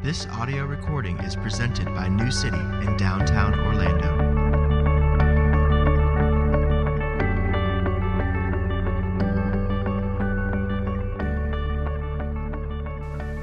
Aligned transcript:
This 0.00 0.28
audio 0.28 0.64
recording 0.64 1.18
is 1.18 1.34
presented 1.34 1.86
by 1.86 2.06
New 2.06 2.30
City 2.30 2.56
in 2.56 2.96
downtown 2.96 3.58
Orlando. 3.58 4.16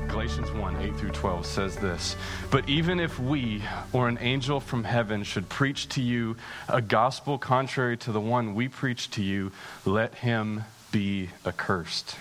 Galatians 0.07 0.49
1 0.53 0.77
8 0.77 0.95
through 0.95 1.09
12 1.09 1.45
says 1.45 1.75
this 1.75 2.15
But 2.49 2.69
even 2.69 3.01
if 3.01 3.19
we 3.19 3.61
or 3.91 4.07
an 4.07 4.17
angel 4.21 4.61
from 4.61 4.85
heaven 4.85 5.23
should 5.23 5.49
preach 5.49 5.89
to 5.89 6.01
you 6.01 6.37
a 6.69 6.81
gospel 6.81 7.37
contrary 7.37 7.97
to 7.97 8.13
the 8.13 8.21
one 8.21 8.55
we 8.55 8.69
preach 8.69 9.11
to 9.11 9.21
you, 9.21 9.51
let 9.83 10.15
him 10.15 10.63
be 10.93 11.31
accursed. 11.45 12.15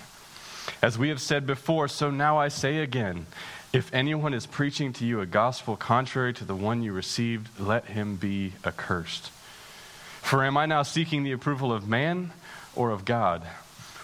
As 0.82 0.98
we 0.98 1.08
have 1.10 1.20
said 1.20 1.46
before, 1.46 1.86
so 1.86 2.10
now 2.10 2.36
I 2.36 2.48
say 2.48 2.78
again 2.78 3.26
if 3.74 3.92
anyone 3.92 4.32
is 4.32 4.46
preaching 4.46 4.92
to 4.92 5.04
you 5.04 5.20
a 5.20 5.26
gospel 5.26 5.76
contrary 5.76 6.32
to 6.32 6.44
the 6.44 6.54
one 6.54 6.84
you 6.84 6.92
received, 6.92 7.58
let 7.58 7.86
him 7.86 8.14
be 8.14 8.52
accursed. 8.64 9.30
For 10.22 10.44
am 10.44 10.56
I 10.56 10.66
now 10.66 10.84
seeking 10.84 11.24
the 11.24 11.32
approval 11.32 11.72
of 11.72 11.88
man 11.88 12.30
or 12.76 12.90
of 12.90 13.04
God? 13.04 13.42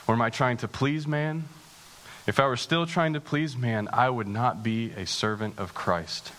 Or 0.08 0.14
am 0.14 0.22
I 0.22 0.30
trying 0.30 0.56
to 0.58 0.68
please 0.68 1.06
man? 1.06 1.44
If 2.26 2.40
I 2.40 2.48
were 2.48 2.56
still 2.56 2.84
trying 2.84 3.12
to 3.12 3.20
please 3.20 3.56
man, 3.56 3.88
I 3.92 4.10
would 4.10 4.26
not 4.26 4.64
be 4.64 4.90
a 4.90 5.06
servant 5.06 5.56
of 5.56 5.72
Christ. 5.72 6.30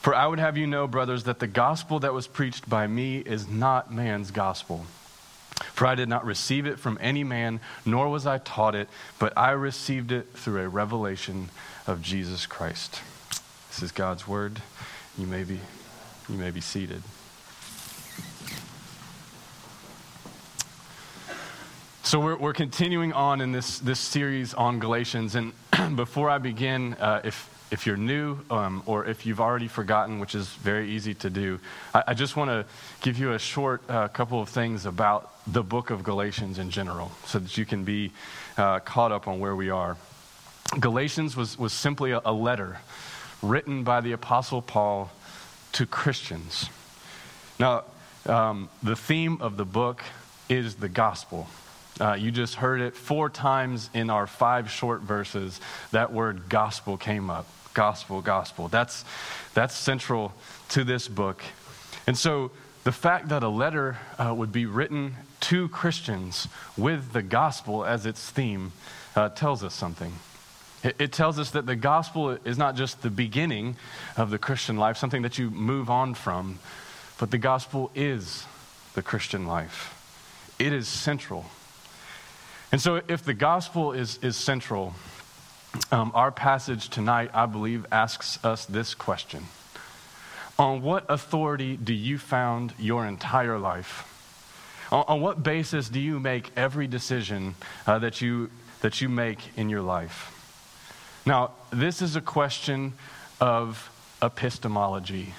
For 0.00 0.12
I 0.12 0.26
would 0.26 0.40
have 0.40 0.58
you 0.58 0.66
know, 0.66 0.88
brothers, 0.88 1.24
that 1.24 1.38
the 1.38 1.46
gospel 1.46 2.00
that 2.00 2.12
was 2.12 2.26
preached 2.26 2.68
by 2.68 2.88
me 2.88 3.18
is 3.18 3.46
not 3.46 3.94
man's 3.94 4.32
gospel. 4.32 4.86
For 5.74 5.86
I 5.86 5.94
did 5.94 6.08
not 6.08 6.24
receive 6.24 6.66
it 6.66 6.78
from 6.78 6.98
any 7.00 7.24
man, 7.24 7.60
nor 7.86 8.08
was 8.08 8.26
I 8.26 8.38
taught 8.38 8.74
it, 8.74 8.88
but 9.18 9.36
I 9.36 9.52
received 9.52 10.12
it 10.12 10.32
through 10.34 10.60
a 10.60 10.68
revelation 10.68 11.48
of 11.86 12.02
Jesus 12.02 12.46
Christ. 12.46 13.00
This 13.70 13.82
is 13.82 13.92
God's 13.92 14.28
word. 14.28 14.60
You 15.16 15.26
may 15.26 15.44
be, 15.44 15.60
you 16.28 16.36
may 16.36 16.50
be 16.50 16.60
seated. 16.60 17.02
So 22.02 22.20
we're, 22.20 22.36
we're 22.36 22.52
continuing 22.52 23.14
on 23.14 23.40
in 23.40 23.52
this, 23.52 23.78
this 23.78 23.98
series 23.98 24.52
on 24.52 24.78
Galatians. 24.78 25.34
And 25.34 25.54
before 25.96 26.28
I 26.28 26.36
begin, 26.36 26.94
uh, 26.94 27.22
if, 27.24 27.48
if 27.72 27.86
you're 27.86 27.96
new 27.96 28.38
um, 28.50 28.82
or 28.84 29.06
if 29.06 29.24
you've 29.24 29.40
already 29.40 29.66
forgotten, 29.66 30.20
which 30.20 30.34
is 30.34 30.46
very 30.46 30.90
easy 30.90 31.14
to 31.14 31.30
do, 31.30 31.58
I, 31.94 32.04
I 32.08 32.14
just 32.14 32.36
want 32.36 32.50
to 32.50 32.66
give 33.00 33.18
you 33.18 33.32
a 33.32 33.38
short 33.38 33.82
uh, 33.88 34.08
couple 34.08 34.42
of 34.42 34.50
things 34.50 34.84
about 34.84 35.32
the 35.46 35.62
book 35.62 35.88
of 35.88 36.04
Galatians 36.04 36.58
in 36.58 36.68
general 36.68 37.10
so 37.24 37.38
that 37.38 37.56
you 37.56 37.64
can 37.64 37.82
be 37.82 38.12
uh, 38.58 38.80
caught 38.80 39.10
up 39.10 39.26
on 39.26 39.40
where 39.40 39.56
we 39.56 39.70
are. 39.70 39.96
Galatians 40.78 41.34
was, 41.34 41.58
was 41.58 41.72
simply 41.72 42.12
a, 42.12 42.20
a 42.26 42.32
letter 42.32 42.78
written 43.40 43.84
by 43.84 44.02
the 44.02 44.12
Apostle 44.12 44.60
Paul 44.60 45.10
to 45.72 45.86
Christians. 45.86 46.68
Now, 47.58 47.84
um, 48.26 48.68
the 48.82 48.96
theme 48.96 49.40
of 49.40 49.56
the 49.56 49.64
book 49.64 50.02
is 50.50 50.74
the 50.74 50.90
gospel. 50.90 51.48
Uh, 51.98 52.14
you 52.14 52.30
just 52.30 52.56
heard 52.56 52.82
it 52.82 52.94
four 52.94 53.30
times 53.30 53.88
in 53.94 54.10
our 54.10 54.26
five 54.26 54.70
short 54.70 55.00
verses. 55.00 55.58
That 55.90 56.12
word 56.12 56.50
gospel 56.50 56.98
came 56.98 57.30
up. 57.30 57.46
Gospel, 57.74 58.20
gospel. 58.20 58.68
That's, 58.68 59.04
that's 59.54 59.74
central 59.74 60.32
to 60.70 60.84
this 60.84 61.08
book. 61.08 61.42
And 62.06 62.16
so 62.16 62.50
the 62.84 62.92
fact 62.92 63.28
that 63.28 63.42
a 63.42 63.48
letter 63.48 63.98
uh, 64.18 64.34
would 64.34 64.52
be 64.52 64.66
written 64.66 65.14
to 65.40 65.68
Christians 65.68 66.48
with 66.76 67.12
the 67.12 67.22
gospel 67.22 67.84
as 67.84 68.06
its 68.06 68.30
theme 68.30 68.72
uh, 69.14 69.28
tells 69.28 69.62
us 69.62 69.74
something. 69.74 70.12
It, 70.82 70.96
it 70.98 71.12
tells 71.12 71.38
us 71.38 71.50
that 71.50 71.66
the 71.66 71.76
gospel 71.76 72.30
is 72.44 72.58
not 72.58 72.74
just 72.74 73.02
the 73.02 73.10
beginning 73.10 73.76
of 74.16 74.30
the 74.30 74.38
Christian 74.38 74.76
life, 74.76 74.96
something 74.96 75.22
that 75.22 75.38
you 75.38 75.50
move 75.50 75.90
on 75.90 76.14
from, 76.14 76.58
but 77.18 77.30
the 77.30 77.38
gospel 77.38 77.90
is 77.94 78.46
the 78.94 79.02
Christian 79.02 79.46
life. 79.46 79.98
It 80.58 80.72
is 80.72 80.88
central. 80.88 81.46
And 82.72 82.80
so, 82.80 83.02
if 83.06 83.22
the 83.22 83.34
gospel 83.34 83.92
is, 83.92 84.18
is 84.22 84.36
central, 84.36 84.94
um, 85.90 86.12
our 86.14 86.30
passage 86.30 86.88
tonight, 86.88 87.30
I 87.32 87.46
believe, 87.46 87.86
asks 87.90 88.42
us 88.44 88.64
this 88.64 88.94
question 88.94 89.46
On 90.58 90.82
what 90.82 91.04
authority 91.08 91.76
do 91.76 91.94
you 91.94 92.18
found 92.18 92.74
your 92.78 93.06
entire 93.06 93.58
life? 93.58 94.08
On, 94.90 95.04
on 95.08 95.20
what 95.20 95.42
basis 95.42 95.88
do 95.88 96.00
you 96.00 96.20
make 96.20 96.50
every 96.56 96.86
decision 96.86 97.54
uh, 97.86 97.98
that, 98.00 98.20
you, 98.20 98.50
that 98.80 99.00
you 99.00 99.08
make 99.08 99.38
in 99.56 99.68
your 99.68 99.82
life? 99.82 100.38
Now, 101.24 101.52
this 101.70 102.02
is 102.02 102.16
a 102.16 102.20
question 102.20 102.92
of 103.40 103.90
epistemology. 104.20 105.34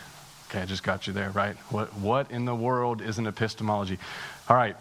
Okay, 0.50 0.62
I 0.62 0.66
just 0.66 0.84
got 0.84 1.08
you 1.08 1.14
there, 1.14 1.30
right? 1.30 1.56
What, 1.70 1.94
what 1.96 2.32
in 2.32 2.46
the 2.46 2.56
world 2.56 3.02
is 3.02 3.18
an 3.18 3.28
epistemology? 3.28 4.00
All 4.50 4.56
right. 4.56 4.76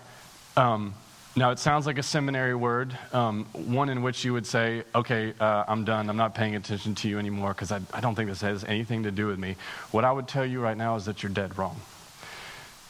Um, 0.57 0.95
now, 1.35 1.51
it 1.51 1.59
sounds 1.59 1.87
like 1.87 1.97
a 1.97 2.03
seminary 2.03 2.55
word, 2.55 2.97
um, 3.15 3.47
one 3.55 3.89
in 3.89 4.03
which 4.03 4.23
you 4.23 4.35
would 4.35 4.47
say, 4.47 4.83
okay, 4.95 5.33
uh, 5.41 5.65
I'm 5.67 5.85
done. 5.85 6.11
I'm 6.11 6.17
not 6.19 6.35
paying 6.35 6.57
attention 6.57 6.95
to 6.97 7.09
you 7.09 7.19
anymore 7.19 7.55
because 7.55 7.73
I, 7.73 7.81
I 7.95 8.01
don't 8.01 8.15
think 8.15 8.29
this 8.29 8.43
has 8.43 8.65
anything 8.65 9.05
to 9.05 9.11
do 9.11 9.29
with 9.29 9.39
me. 9.39 9.57
What 9.93 10.05
I 10.05 10.13
would 10.13 10.29
tell 10.29 10.45
you 10.45 10.61
right 10.61 10.77
now 10.77 10.97
is 10.97 11.07
that 11.07 11.23
you're 11.23 11.33
dead 11.33 11.57
wrong. 11.57 11.81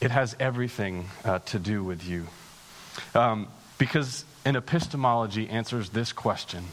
It 0.01 0.11
has 0.11 0.35
everything 0.41 1.05
uh, 1.23 1.39
to 1.39 1.59
do 1.59 1.85
with 1.85 2.05
you. 2.05 2.27
Um, 3.15 3.47
because 3.77 4.25
an 4.43 4.57
epistemology 4.57 5.47
answers 5.47 5.91
this 5.91 6.11
question 6.11 6.65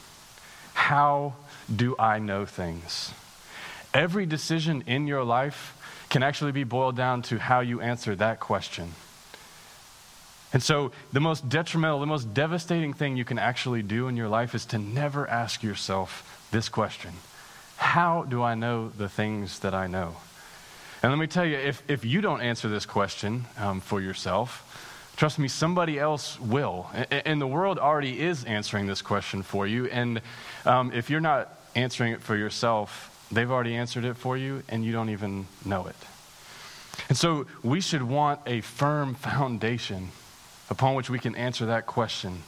How 0.74 1.34
do 1.74 1.94
I 2.00 2.18
know 2.18 2.46
things? 2.46 3.12
Every 3.94 4.26
decision 4.26 4.82
in 4.88 5.06
your 5.06 5.22
life 5.22 5.76
can 6.08 6.24
actually 6.24 6.52
be 6.52 6.64
boiled 6.64 6.96
down 6.96 7.22
to 7.22 7.38
how 7.38 7.60
you 7.60 7.80
answer 7.80 8.16
that 8.16 8.40
question. 8.40 8.94
And 10.52 10.62
so, 10.62 10.90
the 11.12 11.20
most 11.20 11.48
detrimental, 11.48 12.00
the 12.00 12.06
most 12.06 12.34
devastating 12.34 12.92
thing 12.92 13.16
you 13.16 13.24
can 13.24 13.38
actually 13.38 13.82
do 13.82 14.08
in 14.08 14.16
your 14.16 14.28
life 14.28 14.54
is 14.54 14.64
to 14.66 14.78
never 14.78 15.28
ask 15.28 15.62
yourself 15.62 16.48
this 16.50 16.68
question 16.68 17.12
How 17.76 18.24
do 18.24 18.42
I 18.42 18.54
know 18.54 18.88
the 18.88 19.08
things 19.08 19.60
that 19.60 19.74
I 19.74 19.86
know? 19.86 20.16
And 21.02 21.12
let 21.12 21.18
me 21.18 21.28
tell 21.28 21.46
you, 21.46 21.56
if, 21.56 21.82
if 21.88 22.04
you 22.04 22.20
don't 22.20 22.42
answer 22.42 22.68
this 22.68 22.84
question 22.84 23.46
um, 23.56 23.80
for 23.80 24.00
yourself, 24.00 25.12
trust 25.16 25.38
me, 25.38 25.46
somebody 25.48 25.98
else 25.98 26.38
will. 26.40 26.90
And, 26.92 27.22
and, 27.26 27.40
the 27.40 27.46
world 27.46 27.78
already 27.78 28.20
is 28.20 28.44
answering 28.44 28.86
this 28.86 29.00
question 29.00 29.42
for 29.42 29.66
you. 29.66 29.86
And 29.86 30.20
um, 30.66 30.92
if 30.92 31.08
you're 31.08 31.20
not 31.20 31.56
answering 31.74 32.12
it 32.12 32.22
for 32.22 32.36
yourself, 32.36 33.26
they've 33.30 33.50
already 33.50 33.76
answered 33.76 34.04
it 34.04 34.16
for 34.16 34.36
you, 34.36 34.62
and 34.68 34.84
you 34.84 34.92
don't 34.92 35.08
even 35.10 35.46
know 35.64 35.86
it. 35.86 35.96
And 37.08 37.16
so, 37.16 37.46
we 37.62 37.80
should 37.80 38.02
want 38.02 38.40
a 38.46 38.60
firm 38.62 39.14
foundation 39.14 40.10
upon 40.70 40.94
which 40.94 41.10
we 41.10 41.18
can 41.18 41.34
answer 41.34 41.66
that 41.66 41.86
question. 41.86 42.42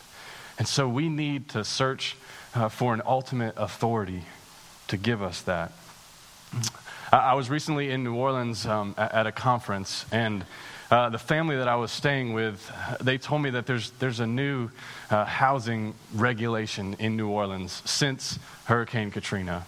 And 0.59 0.69
so 0.69 0.89
we 0.89 1.09
need 1.09 1.49
to 1.51 1.65
search 1.65 2.17
uh, 2.55 2.69
for 2.69 2.95
an 2.95 3.03
ultimate 3.05 3.55
authority 3.57 4.23
to 4.89 4.97
give 4.97 5.23
us 5.23 5.43
that. 5.43 5.73
I 7.13 7.35
was 7.35 7.51
recently 7.51 7.91
in 7.91 8.05
New 8.05 8.15
Orleans 8.15 8.65
um, 8.65 8.95
at 8.97 9.27
a 9.27 9.33
conference, 9.33 10.07
and 10.13 10.45
uh, 10.91 11.09
the 11.09 11.19
family 11.19 11.57
that 11.57 11.69
I 11.69 11.77
was 11.77 11.91
staying 11.91 12.33
with, 12.33 12.71
they 13.01 13.19
told 13.19 13.43
me 13.43 13.51
that 13.51 13.67
there's, 13.67 13.91
there's 13.93 14.21
a 14.21 14.27
new 14.27 14.71
uh, 15.11 15.25
housing 15.25 15.95
regulation 16.15 16.95
in 16.99 17.17
New 17.17 17.29
Orleans 17.29 17.83
since 17.85 18.39
Hurricane 18.65 19.11
Katrina. 19.11 19.67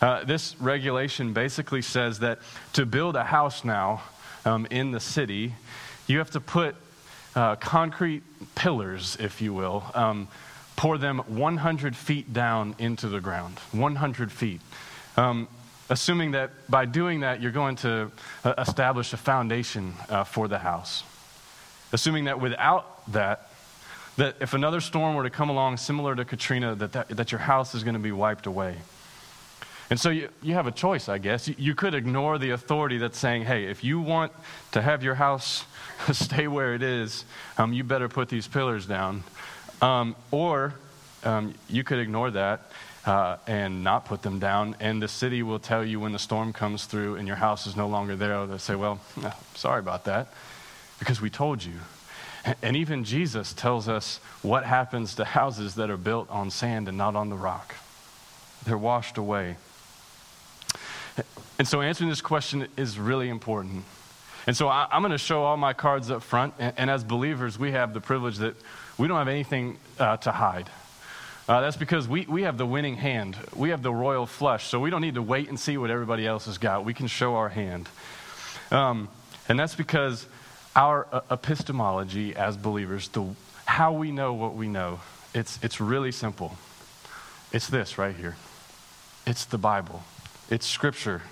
Uh, 0.00 0.24
this 0.24 0.54
regulation 0.60 1.32
basically 1.32 1.82
says 1.82 2.20
that 2.20 2.38
to 2.72 2.86
build 2.86 3.16
a 3.16 3.24
house 3.24 3.64
now 3.64 4.02
um, 4.44 4.66
in 4.70 4.92
the 4.92 5.00
city, 5.00 5.54
you 6.06 6.18
have 6.18 6.30
to 6.30 6.40
put 6.40 6.76
uh, 7.34 7.56
concrete 7.56 8.22
pillars, 8.54 9.16
if 9.20 9.40
you 9.40 9.52
will, 9.54 9.84
um, 9.94 10.28
pour 10.76 10.98
them 10.98 11.18
100 11.26 11.96
feet 11.96 12.32
down 12.32 12.74
into 12.78 13.08
the 13.08 13.20
ground. 13.20 13.58
100 13.72 14.30
feet. 14.30 14.60
Um, 15.16 15.48
assuming 15.90 16.32
that 16.32 16.50
by 16.70 16.84
doing 16.84 17.20
that, 17.20 17.40
you're 17.40 17.52
going 17.52 17.76
to 17.76 18.10
uh, 18.44 18.54
establish 18.58 19.12
a 19.12 19.16
foundation 19.16 19.94
uh, 20.08 20.24
for 20.24 20.48
the 20.48 20.58
house. 20.58 21.02
Assuming 21.92 22.24
that 22.24 22.40
without 22.40 23.10
that, 23.12 23.50
that 24.16 24.36
if 24.40 24.54
another 24.54 24.80
storm 24.80 25.14
were 25.14 25.22
to 25.22 25.30
come 25.30 25.48
along 25.48 25.76
similar 25.76 26.14
to 26.14 26.24
Katrina, 26.24 26.74
that, 26.74 26.92
that, 26.92 27.08
that 27.08 27.32
your 27.32 27.40
house 27.40 27.74
is 27.74 27.84
going 27.84 27.94
to 27.94 28.00
be 28.00 28.12
wiped 28.12 28.46
away. 28.46 28.76
And 29.90 29.98
so 29.98 30.10
you, 30.10 30.28
you 30.42 30.54
have 30.54 30.66
a 30.66 30.72
choice, 30.72 31.08
I 31.08 31.18
guess. 31.18 31.48
You, 31.48 31.74
could 31.74 31.94
ignore 31.94 32.38
the 32.38 32.50
authority 32.50 32.98
that's 32.98 33.18
saying, 33.18 33.44
hey, 33.44 33.64
if 33.64 33.82
you 33.82 34.00
want 34.00 34.32
to 34.72 34.82
have 34.82 35.02
your 35.02 35.14
house 35.14 35.64
stay 36.12 36.46
where 36.46 36.74
it 36.74 36.82
is, 36.82 37.24
um, 37.56 37.72
you 37.72 37.84
better 37.84 38.08
put 38.08 38.28
these 38.28 38.46
pillars 38.46 38.84
down. 38.84 39.24
Um, 39.80 40.14
or 40.30 40.74
um, 41.24 41.54
you 41.68 41.84
could 41.84 42.00
ignore 42.00 42.30
that 42.32 42.70
uh, 43.06 43.38
and 43.46 43.82
not 43.82 44.04
put 44.04 44.22
them 44.22 44.38
down, 44.38 44.76
and 44.80 45.00
the 45.00 45.08
city 45.08 45.42
will 45.42 45.58
tell 45.58 45.82
you 45.82 45.98
when 46.00 46.12
the 46.12 46.18
storm 46.18 46.52
comes 46.52 46.84
through 46.84 47.16
and 47.16 47.26
your 47.26 47.36
house 47.36 47.66
is 47.66 47.74
no 47.74 47.88
longer 47.88 48.16
there. 48.16 48.46
They'll 48.46 48.58
say, 48.58 48.74
well, 48.74 49.00
sorry 49.54 49.78
about 49.78 50.04
that, 50.04 50.28
because 50.98 51.20
we 51.20 51.30
told 51.30 51.64
you. 51.64 51.74
And 52.62 52.76
even 52.76 53.04
Jesus 53.04 53.52
tells 53.52 53.88
us 53.88 54.20
what 54.42 54.64
happens 54.64 55.14
to 55.16 55.24
houses 55.24 55.74
that 55.76 55.90
are 55.90 55.96
built 55.96 56.28
on 56.30 56.50
sand 56.50 56.88
and 56.88 56.98
not 56.98 57.16
on 57.16 57.30
the 57.30 57.36
rock. 57.36 57.74
They're 58.64 58.78
washed 58.78 59.16
away. 59.16 59.56
And 61.58 61.66
so 61.66 61.80
answering 61.80 62.08
this 62.10 62.20
question 62.20 62.68
is 62.76 62.98
really 62.98 63.28
important. 63.28 63.84
And 64.46 64.56
so 64.56 64.68
I, 64.68 64.88
am 64.92 65.02
going 65.02 65.12
to 65.12 65.18
show 65.18 65.42
all 65.42 65.56
my 65.56 65.72
cards 65.72 66.10
up 66.10 66.22
front. 66.22 66.54
And, 66.58 66.72
and, 66.76 66.90
as 66.90 67.04
believers, 67.04 67.58
we 67.58 67.72
have 67.72 67.92
the 67.92 68.00
privilege 68.00 68.38
that 68.38 68.54
we 68.96 69.08
don't 69.08 69.18
have 69.18 69.28
anything 69.28 69.78
uh, 69.98 70.16
to 70.18 70.32
hide. 70.32 70.70
Uh, 71.48 71.60
that's 71.60 71.76
because 71.76 72.06
we, 72.08 72.26
we 72.26 72.42
have 72.42 72.58
the 72.58 72.66
winning 72.66 72.96
hand. 72.96 73.36
We 73.54 73.70
have 73.70 73.82
the 73.82 73.92
royal 73.92 74.26
flush. 74.26 74.66
So 74.66 74.80
we 74.80 74.90
don't 74.90 75.02
need 75.02 75.14
to 75.14 75.22
wait 75.22 75.48
and 75.48 75.58
see 75.58 75.76
what 75.76 75.90
everybody 75.90 76.26
else 76.26 76.46
has 76.46 76.58
got. 76.58 76.84
We 76.84 76.94
can 76.94 77.08
show 77.08 77.34
our 77.34 77.48
hand. 77.48 77.88
Um, 78.70 79.08
and 79.48 79.58
that's 79.58 79.74
because 79.74 80.26
our 80.76 81.06
uh, 81.12 81.20
epistemology 81.30 82.36
as 82.36 82.56
believers, 82.56 83.08
the, 83.08 83.26
how 83.64 83.92
we 83.92 84.12
know 84.12 84.34
what 84.34 84.54
we 84.54 84.68
know, 84.68 85.00
it's, 85.34 85.58
it's 85.62 85.80
really 85.80 86.12
simple. 86.12 86.56
It's 87.52 87.68
this 87.68 87.98
right 87.98 88.14
here 88.14 88.36
it's 89.28 89.44
the 89.44 89.58
Bible, 89.58 90.02
it's 90.50 90.66
Scripture. 90.66 91.22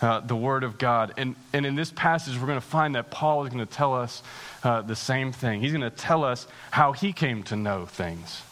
Uh, 0.00 0.20
the 0.20 0.36
Word 0.36 0.62
of 0.62 0.76
God. 0.76 1.14
And, 1.16 1.36
and 1.54 1.64
in 1.64 1.74
this 1.74 1.90
passage, 1.90 2.38
we're 2.38 2.46
going 2.46 2.60
to 2.60 2.66
find 2.66 2.96
that 2.96 3.10
Paul 3.10 3.44
is 3.44 3.48
going 3.48 3.66
to 3.66 3.72
tell 3.72 3.94
us 3.94 4.22
uh, 4.62 4.82
the 4.82 4.94
same 4.94 5.32
thing. 5.32 5.62
He's 5.62 5.72
going 5.72 5.80
to 5.80 5.90
tell 5.90 6.22
us 6.22 6.46
how 6.70 6.92
he 6.92 7.14
came 7.14 7.42
to 7.44 7.56
know 7.56 7.86
things. 7.86 8.42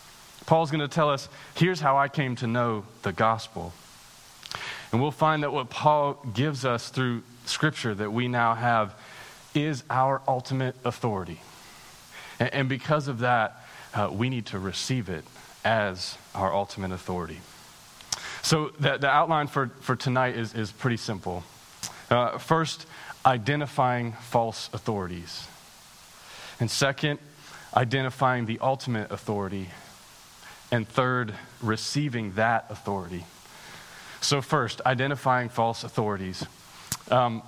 Paul's 0.47 0.71
going 0.71 0.81
to 0.81 0.89
tell 0.89 1.11
us 1.11 1.29
here's 1.55 1.81
how 1.81 1.99
I 1.99 2.09
came 2.09 2.35
to 2.37 2.47
know 2.47 2.85
the 3.03 3.13
gospel. 3.13 3.75
And 4.91 5.03
we'll 5.03 5.11
find 5.11 5.43
that 5.43 5.53
what 5.53 5.69
Paul 5.69 6.15
gives 6.33 6.65
us 6.65 6.89
through 6.89 7.23
Scripture 7.45 7.95
that 7.95 8.11
we 8.11 8.27
now 8.27 8.55
have 8.55 8.95
is 9.55 9.85
our 9.91 10.23
ultimate 10.27 10.77
authority. 10.85 11.41
And, 12.41 12.55
and 12.55 12.69
because 12.69 13.07
of 13.07 13.19
that, 13.19 13.65
uh, 13.93 14.09
we 14.11 14.31
need 14.31 14.47
to 14.47 14.59
receive 14.59 15.09
it 15.09 15.25
as 15.65 16.17
our 16.35 16.55
ultimate 16.55 16.93
authority. 16.93 17.41
So, 18.45 18.73
the, 18.79 18.99
the 18.99 19.09
outline 19.09 19.47
for, 19.47 19.69
for 19.81 19.97
tonight 19.97 20.37
is, 20.37 20.53
is 20.53 20.71
pretty 20.71 20.99
simple. 20.99 21.43
Uh, 22.11 22.37
first, 22.37 22.85
identifying 23.25 24.13
false 24.13 24.69
authorities. 24.75 25.49
And 26.61 26.71
second, 26.71 27.21
identifying 27.75 28.45
the 28.45 28.59
ultimate 28.61 29.11
authority 29.11 29.71
and 30.71 30.87
third, 30.87 31.33
receiving 31.63 32.33
that 32.35 32.67
authority. 32.69 33.25
So, 34.21 34.43
first, 34.43 34.83
identifying 34.85 35.49
false 35.49 35.83
authorities. 35.83 36.45
Um, 37.11 37.43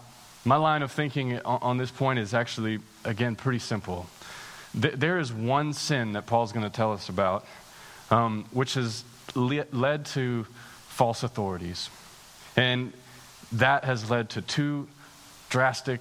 my 0.47 0.57
line 0.57 0.81
of 0.81 0.93
thinking 0.93 1.39
on, 1.41 1.59
on, 1.61 1.77
this 1.77 1.91
point 1.91 2.19
is 2.19 2.33
actually, 2.33 2.79
again, 3.05 3.37
pretty 3.37 3.59
simple. 3.59 4.07
Th- 4.81 4.95
there 4.95 5.19
is 5.19 5.31
one 5.31 5.75
sin 5.75 6.15
that 6.15 6.25
Paul's 6.25 6.53
going 6.53 6.65
to 6.65 6.75
tell 6.75 6.95
us 6.95 7.11
about, 7.11 7.45
um, 8.11 8.47
which 8.51 8.75
has 8.75 9.05
le- 9.35 9.67
led 9.73 10.07
to 10.07 10.47
false 10.97 11.23
authorities. 11.23 11.91
And 12.57 12.95
that 13.53 13.85
has 13.85 14.11
led 14.11 14.31
to 14.31 14.41
two 14.41 14.89
drastic, 15.51 16.01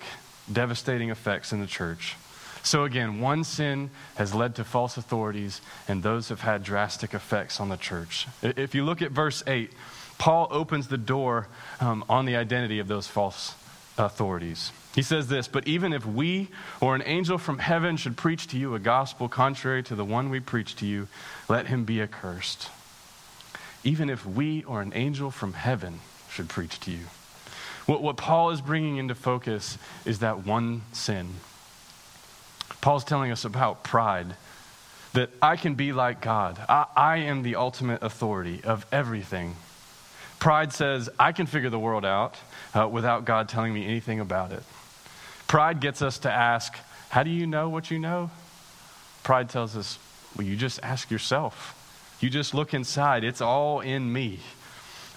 devastating 0.51 1.09
effects 1.09 1.51
in 1.51 1.59
the 1.59 1.67
church. 1.67 2.15
So, 2.63 2.85
again, 2.85 3.19
one 3.19 3.43
sin 3.43 3.89
has 4.15 4.33
led 4.33 4.55
to 4.55 4.63
false 4.63 4.95
authorities, 4.95 5.59
and 5.89 6.01
those 6.01 6.29
have 6.29 6.41
had 6.41 6.63
drastic 6.63 7.13
effects 7.13 7.59
on 7.59 7.67
the 7.67 7.75
church. 7.75 8.25
If 8.41 8.73
you 8.73 8.85
look 8.85 9.01
at 9.01 9.11
verse 9.11 9.43
8, 9.45 9.69
Paul 10.17 10.47
opens 10.49 10.87
the 10.87 10.97
door 10.97 11.49
um, 11.81 12.05
on 12.07 12.25
the 12.25 12.37
identity 12.37 12.79
of 12.79 12.87
those 12.87 13.05
false 13.05 13.53
authorities. 13.97 14.71
He 14.95 15.01
says 15.01 15.27
this 15.27 15.49
But 15.49 15.67
even 15.67 15.91
if 15.91 16.05
we 16.05 16.47
or 16.79 16.95
an 16.95 17.03
angel 17.05 17.37
from 17.37 17.59
heaven 17.59 17.97
should 17.97 18.15
preach 18.15 18.47
to 18.47 18.57
you 18.57 18.73
a 18.73 18.79
gospel 18.79 19.27
contrary 19.27 19.83
to 19.83 19.95
the 19.95 20.05
one 20.05 20.29
we 20.29 20.39
preach 20.39 20.77
to 20.77 20.85
you, 20.85 21.09
let 21.49 21.67
him 21.67 21.83
be 21.83 22.01
accursed. 22.01 22.69
Even 23.85 24.09
if 24.09 24.25
we 24.25 24.65
or 24.65 24.81
an 24.81 24.91
angel 24.93 25.31
from 25.31 25.53
heaven 25.53 26.01
should 26.29 26.49
preach 26.49 26.81
to 26.81 26.91
you. 26.91 27.05
What, 27.85 28.03
what 28.03 28.17
Paul 28.17 28.49
is 28.49 28.59
bringing 28.59 28.97
into 28.97 29.15
focus 29.15 29.77
is 30.03 30.19
that 30.19 30.45
one 30.45 30.81
sin 30.91 31.35
Paul's 32.85 33.03
telling 33.03 33.31
us 33.31 33.45
about 33.45 33.83
pride 33.83 34.35
that 35.13 35.31
I 35.41 35.55
can 35.55 35.73
be 35.73 35.91
like 35.91 36.21
God. 36.21 36.59
I, 36.69 36.85
I, 36.95 37.17
am 37.17 37.41
the 37.41 37.55
ultimate 37.55 38.03
authority 38.03 38.61
of 38.63 38.85
everything. 38.91 39.55
Pride 40.37 40.71
says, 40.71 41.09
I 41.17 41.31
can 41.31 41.47
figure 41.47 41.71
the 41.71 41.79
world 41.79 42.05
out 42.05 42.37
uh, 42.75 42.87
without 42.87 43.25
God 43.25 43.49
telling 43.49 43.73
me 43.73 43.85
anything 43.85 44.19
about 44.19 44.51
it. 44.51 44.61
Pride 45.47 45.79
gets 45.79 46.03
us 46.03 46.19
to 46.19 46.31
ask, 46.31 46.75
How 47.09 47.23
do 47.23 47.31
you 47.31 47.47
know 47.47 47.69
what 47.69 47.89
you 47.89 47.97
know? 47.97 48.29
Pride 49.23 49.49
tells 49.49 49.75
us, 49.75 49.97
Well, 50.37 50.45
you 50.45 50.55
just 50.55 50.79
ask 50.83 51.09
yourself. 51.09 51.74
You 52.19 52.29
just 52.29 52.53
look 52.53 52.73
inside. 52.73 53.23
It's 53.23 53.41
all 53.41 53.81
in 53.81 54.11
me. 54.11 54.39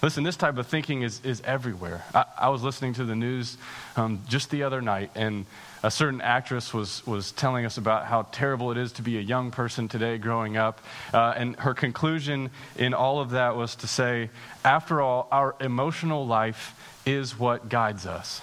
Listen, 0.01 0.23
this 0.23 0.37
type 0.37 0.57
of 0.57 0.65
thinking 0.65 1.01
is, 1.01 1.19
is 1.25 1.41
everywhere. 1.43 2.05
I, 2.15 2.25
I 2.37 2.49
was 2.49 2.63
listening 2.63 2.93
to 2.93 3.03
the 3.03 3.15
news 3.15 3.57
um, 3.97 4.21
just 4.29 4.49
the 4.49 4.63
other 4.63 4.81
night, 4.81 5.11
and 5.13 5.45
a 5.83 5.91
certain 5.91 6.21
actress 6.21 6.73
was, 6.73 7.05
was 7.05 7.33
telling 7.33 7.65
us 7.65 7.77
about 7.77 8.05
how 8.05 8.23
terrible 8.31 8.71
it 8.71 8.77
is 8.77 8.93
to 8.93 9.01
be 9.01 9.17
a 9.17 9.21
young 9.21 9.51
person 9.51 9.89
today 9.89 10.17
growing 10.17 10.55
up. 10.55 10.79
Uh, 11.13 11.33
and 11.35 11.55
her 11.57 11.73
conclusion 11.73 12.49
in 12.77 12.93
all 12.93 13.19
of 13.19 13.31
that 13.31 13.57
was 13.57 13.75
to 13.75 13.87
say, 13.87 14.29
after 14.63 15.01
all, 15.01 15.27
our 15.31 15.55
emotional 15.59 16.25
life 16.25 16.75
is 17.05 17.37
what 17.37 17.67
guides 17.67 18.05
us. 18.05 18.41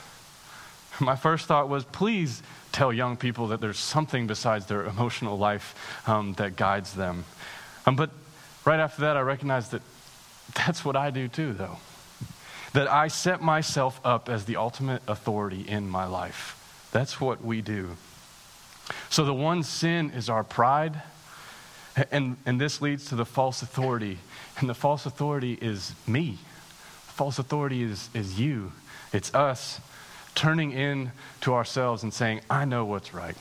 My 1.01 1.17
first 1.17 1.47
thought 1.47 1.71
was, 1.71 1.85
please 1.85 2.43
tell 2.73 2.93
young 2.93 3.17
people 3.17 3.49
that 3.49 3.63
there's 3.63 3.79
something 3.79 4.27
besides 4.27 4.67
their 4.67 4.85
emotional 4.85 5.39
life 5.39 5.75
um, 6.07 6.35
that 6.35 6.57
guides 6.57 6.93
them. 6.93 7.25
Um, 7.87 7.97
but 7.97 8.11
right 8.67 8.81
after 8.81 9.03
that, 9.03 9.17
I 9.17 9.21
recognized 9.21 9.71
that 9.71 9.83
that's 10.55 10.85
what 10.85 10.97
I 10.97 11.11
do 11.11 11.29
too, 11.29 11.55
though. 11.55 11.79
That 12.75 12.89
I 12.89 13.09
set 13.09 13.41
myself 13.41 14.01
up 14.05 14.29
as 14.29 14.45
the 14.45 14.57
ultimate 14.57 15.03
authority 15.09 15.63
in 15.67 15.89
my 15.89 16.05
life. 16.05 16.89
That's 16.93 17.21
what 17.21 17.43
we 17.43 17.63
do. 17.63 17.97
So 19.09 19.25
the 19.25 19.35
one 19.35 19.63
sin 19.63 20.11
is 20.11 20.29
our 20.29 20.45
pride, 20.45 21.01
and, 22.11 22.37
and 22.45 22.61
this 22.61 22.83
leads 22.83 23.07
to 23.07 23.17
the 23.17 23.25
false 23.25 23.63
authority. 23.63 24.19
And 24.59 24.69
the 24.69 24.75
false 24.75 25.07
authority 25.07 25.59
is 25.61 25.95
me. 26.07 26.39
False 27.07 27.39
authority 27.39 27.83
is, 27.83 28.11
is 28.13 28.39
you. 28.39 28.73
It's 29.13 29.35
us 29.35 29.81
turning 30.35 30.73
in 30.73 31.13
to 31.41 31.55
ourselves 31.55 32.03
and 32.03 32.13
saying, 32.13 32.43
I 32.51 32.67
know 32.67 32.85
what's 32.85 33.15
right. 33.15 33.37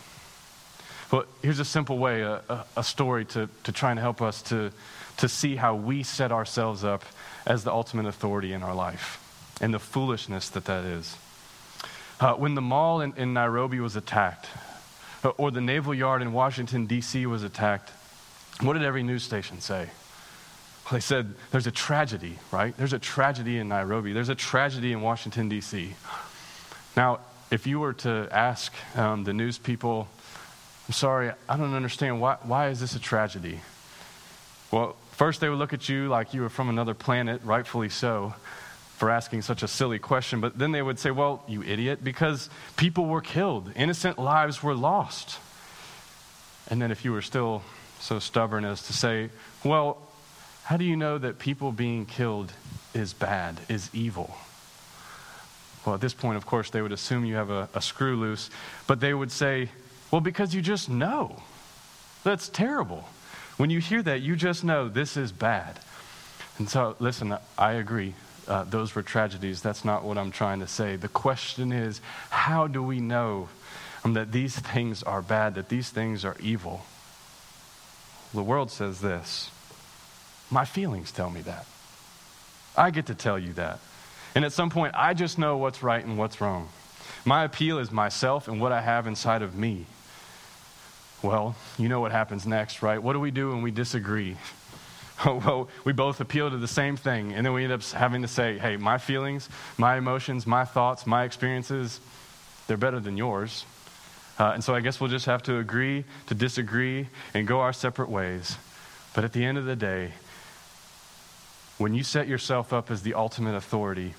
Well, 1.11 1.25
here's 1.41 1.59
a 1.59 1.65
simple 1.65 1.97
way, 1.97 2.21
a, 2.21 2.65
a, 2.75 2.83
story 2.83 3.25
to, 3.25 3.47
to 3.63 3.71
try 3.71 3.91
and 3.91 3.99
help 3.99 4.21
us 4.21 4.41
to, 4.43 4.71
to 5.17 5.29
see 5.29 5.55
how 5.55 5.75
we 5.75 6.03
set 6.03 6.31
ourselves 6.31 6.83
up 6.83 7.03
as 7.45 7.63
the 7.63 7.71
ultimate 7.71 8.07
authority 8.07 8.53
in 8.53 8.63
our 8.63 8.73
life 8.73 9.21
and 9.61 9.73
the 9.73 9.79
foolishness 9.79 10.49
that 10.49 10.65
that 10.65 10.83
is. 10.83 11.15
Uh, 12.19 12.33
when 12.33 12.55
the 12.55 12.61
mall 12.61 13.01
in, 13.01 13.13
in 13.17 13.33
Nairobi 13.33 13.79
was 13.79 13.95
attacked, 13.95 14.47
uh, 15.23 15.29
or 15.37 15.51
the 15.51 15.61
naval 15.61 15.93
yard 15.93 16.21
in 16.21 16.33
Washington, 16.33 16.85
D.C. 16.85 17.25
was 17.25 17.43
attacked, 17.43 17.91
what 18.61 18.73
did 18.73 18.83
every 18.83 19.03
news 19.03 19.23
station 19.23 19.61
say? 19.61 19.89
They 20.91 20.99
said, 20.99 21.33
There's 21.51 21.67
a 21.67 21.71
tragedy, 21.71 22.39
right? 22.51 22.75
There's 22.77 22.93
a 22.93 22.99
tragedy 22.99 23.57
in 23.57 23.67
Nairobi. 23.67 24.13
There's 24.13 24.29
a 24.29 24.35
tragedy 24.35 24.91
in 24.91 25.01
Washington, 25.01 25.49
D.C. 25.49 25.95
Now, 26.95 27.19
if 27.51 27.67
you 27.67 27.79
were 27.79 27.93
to 27.93 28.27
ask 28.31 28.73
um, 28.95 29.23
the 29.23 29.33
news 29.33 29.57
people, 29.57 30.07
I'm 30.87 30.93
sorry, 30.93 31.31
I 31.49 31.57
don't 31.57 31.73
understand, 31.73 32.21
why, 32.21 32.37
why 32.43 32.69
is 32.69 32.79
this 32.79 32.95
a 32.95 32.99
tragedy? 32.99 33.59
Well, 34.71 34.95
first 35.13 35.41
they 35.41 35.49
would 35.49 35.57
look 35.57 35.73
at 35.73 35.89
you 35.89 36.07
like 36.07 36.33
you 36.33 36.41
were 36.41 36.49
from 36.49 36.69
another 36.69 36.93
planet, 36.93 37.41
rightfully 37.43 37.89
so, 37.89 38.35
for 38.97 39.09
asking 39.09 39.41
such 39.41 39.63
a 39.63 39.67
silly 39.67 39.97
question. 39.97 40.41
But 40.41 40.57
then 40.57 40.71
they 40.71 40.81
would 40.81 40.99
say, 40.99 41.11
Well, 41.11 41.43
you 41.47 41.63
idiot, 41.63 42.03
because 42.03 42.49
people 42.77 43.05
were 43.05 43.21
killed, 43.21 43.71
innocent 43.75 44.19
lives 44.19 44.61
were 44.61 44.75
lost. 44.75 45.39
And 46.69 46.81
then 46.81 46.91
if 46.91 47.03
you 47.03 47.11
were 47.11 47.21
still 47.21 47.63
so 47.99 48.19
stubborn 48.19 48.63
as 48.63 48.83
to 48.83 48.93
say, 48.93 49.29
Well, 49.63 49.97
how 50.65 50.77
do 50.77 50.85
you 50.85 50.95
know 50.95 51.17
that 51.17 51.39
people 51.39 51.71
being 51.71 52.05
killed 52.05 52.53
is 52.93 53.13
bad, 53.13 53.59
is 53.69 53.89
evil? 53.93 54.35
Well, 55.85 55.95
at 55.95 56.01
this 56.01 56.13
point, 56.13 56.37
of 56.37 56.45
course, 56.45 56.69
they 56.69 56.81
would 56.81 56.91
assume 56.91 57.25
you 57.25 57.35
have 57.35 57.49
a, 57.49 57.69
a 57.73 57.81
screw 57.81 58.15
loose, 58.17 58.49
but 58.87 58.99
they 58.99 59.13
would 59.13 59.31
say, 59.31 59.69
Well, 60.11 60.21
because 60.21 60.53
you 60.53 60.61
just 60.61 60.89
know. 60.89 61.41
That's 62.23 62.49
terrible. 62.49 63.07
When 63.57 63.69
you 63.69 63.79
hear 63.79 64.01
that, 64.03 64.21
you 64.21 64.35
just 64.35 64.63
know 64.63 64.89
this 64.89 65.15
is 65.15 65.31
bad. 65.31 65.79
And 66.57 66.69
so, 66.69 66.95
listen, 66.99 67.37
I 67.57 67.73
agree. 67.73 68.13
Uh, 68.47 68.63
those 68.63 68.93
were 68.95 69.01
tragedies. 69.01 69.61
That's 69.61 69.83
not 69.83 70.03
what 70.03 70.17
I'm 70.17 70.31
trying 70.31 70.59
to 70.59 70.67
say. 70.67 70.95
The 70.95 71.07
question 71.07 71.71
is 71.71 72.01
how 72.29 72.67
do 72.67 72.81
we 72.83 72.99
know 72.99 73.49
um, 74.03 74.13
that 74.13 74.31
these 74.31 74.57
things 74.57 75.03
are 75.03 75.21
bad, 75.21 75.55
that 75.55 75.69
these 75.69 75.89
things 75.89 76.23
are 76.23 76.35
evil? 76.39 76.85
The 78.33 78.43
world 78.43 78.71
says 78.71 79.01
this. 79.01 79.49
My 80.51 80.65
feelings 80.65 81.11
tell 81.11 81.29
me 81.29 81.41
that. 81.41 81.65
I 82.77 82.91
get 82.91 83.07
to 83.07 83.15
tell 83.15 83.39
you 83.39 83.53
that. 83.53 83.79
And 84.35 84.43
at 84.43 84.51
some 84.51 84.69
point, 84.69 84.93
I 84.95 85.13
just 85.13 85.39
know 85.39 85.57
what's 85.57 85.81
right 85.81 86.03
and 86.03 86.17
what's 86.17 86.41
wrong. 86.41 86.67
My 87.23 87.45
appeal 87.45 87.79
is 87.79 87.91
myself 87.91 88.47
and 88.47 88.59
what 88.59 88.71
I 88.71 88.81
have 88.81 89.07
inside 89.07 89.41
of 89.41 89.55
me. 89.55 89.85
Well, 91.25 91.55
you 91.79 91.89
know 91.89 92.01
what 92.01 92.11
happens 92.11 92.45
next, 92.45 92.83
right? 92.83 93.01
What 93.01 93.13
do 93.13 93.19
we 93.19 93.31
do 93.31 93.49
when 93.49 93.63
we 93.63 93.71
disagree? 93.71 94.37
well, 95.25 95.69
we 95.83 95.91
both 95.91 96.21
appeal 96.21 96.51
to 96.51 96.57
the 96.57 96.67
same 96.67 96.97
thing, 96.97 97.33
and 97.33 97.43
then 97.43 97.51
we 97.51 97.63
end 97.63 97.73
up 97.73 97.81
having 97.81 98.21
to 98.21 98.27
say, 98.27 98.59
hey, 98.59 98.77
my 98.77 98.99
feelings, 98.99 99.49
my 99.75 99.97
emotions, 99.97 100.45
my 100.45 100.65
thoughts, 100.65 101.07
my 101.07 101.23
experiences, 101.23 101.99
they're 102.67 102.77
better 102.77 102.99
than 102.99 103.17
yours. 103.17 103.65
Uh, 104.37 104.51
and 104.53 104.63
so 104.63 104.75
I 104.75 104.81
guess 104.81 105.01
we'll 105.01 105.09
just 105.09 105.25
have 105.25 105.41
to 105.43 105.57
agree 105.57 106.03
to 106.27 106.35
disagree 106.35 107.07
and 107.33 107.47
go 107.47 107.59
our 107.59 107.73
separate 107.73 108.09
ways. 108.09 108.57
But 109.15 109.23
at 109.23 109.33
the 109.33 109.43
end 109.43 109.57
of 109.57 109.65
the 109.65 109.75
day, 109.75 110.11
when 111.79 111.95
you 111.95 112.03
set 112.03 112.27
yourself 112.27 112.71
up 112.71 112.91
as 112.91 113.01
the 113.01 113.15
ultimate 113.15 113.55
authority, 113.55 114.13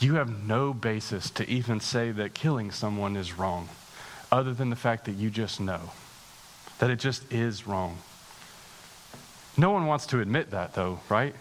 you 0.00 0.14
have 0.14 0.46
no 0.46 0.72
basis 0.72 1.28
to 1.28 1.46
even 1.46 1.78
say 1.78 2.10
that 2.12 2.32
killing 2.32 2.70
someone 2.70 3.16
is 3.16 3.36
wrong, 3.36 3.68
other 4.32 4.54
than 4.54 4.70
the 4.70 4.76
fact 4.76 5.04
that 5.04 5.12
you 5.12 5.28
just 5.28 5.60
know 5.60 5.90
that 6.78 6.90
it 6.90 6.98
just 6.98 7.32
is 7.32 7.66
wrong. 7.66 7.98
No 9.56 9.70
one 9.70 9.86
wants 9.86 10.06
to 10.06 10.20
admit 10.20 10.52
that, 10.52 10.74
though, 10.74 11.00
right? 11.08 11.34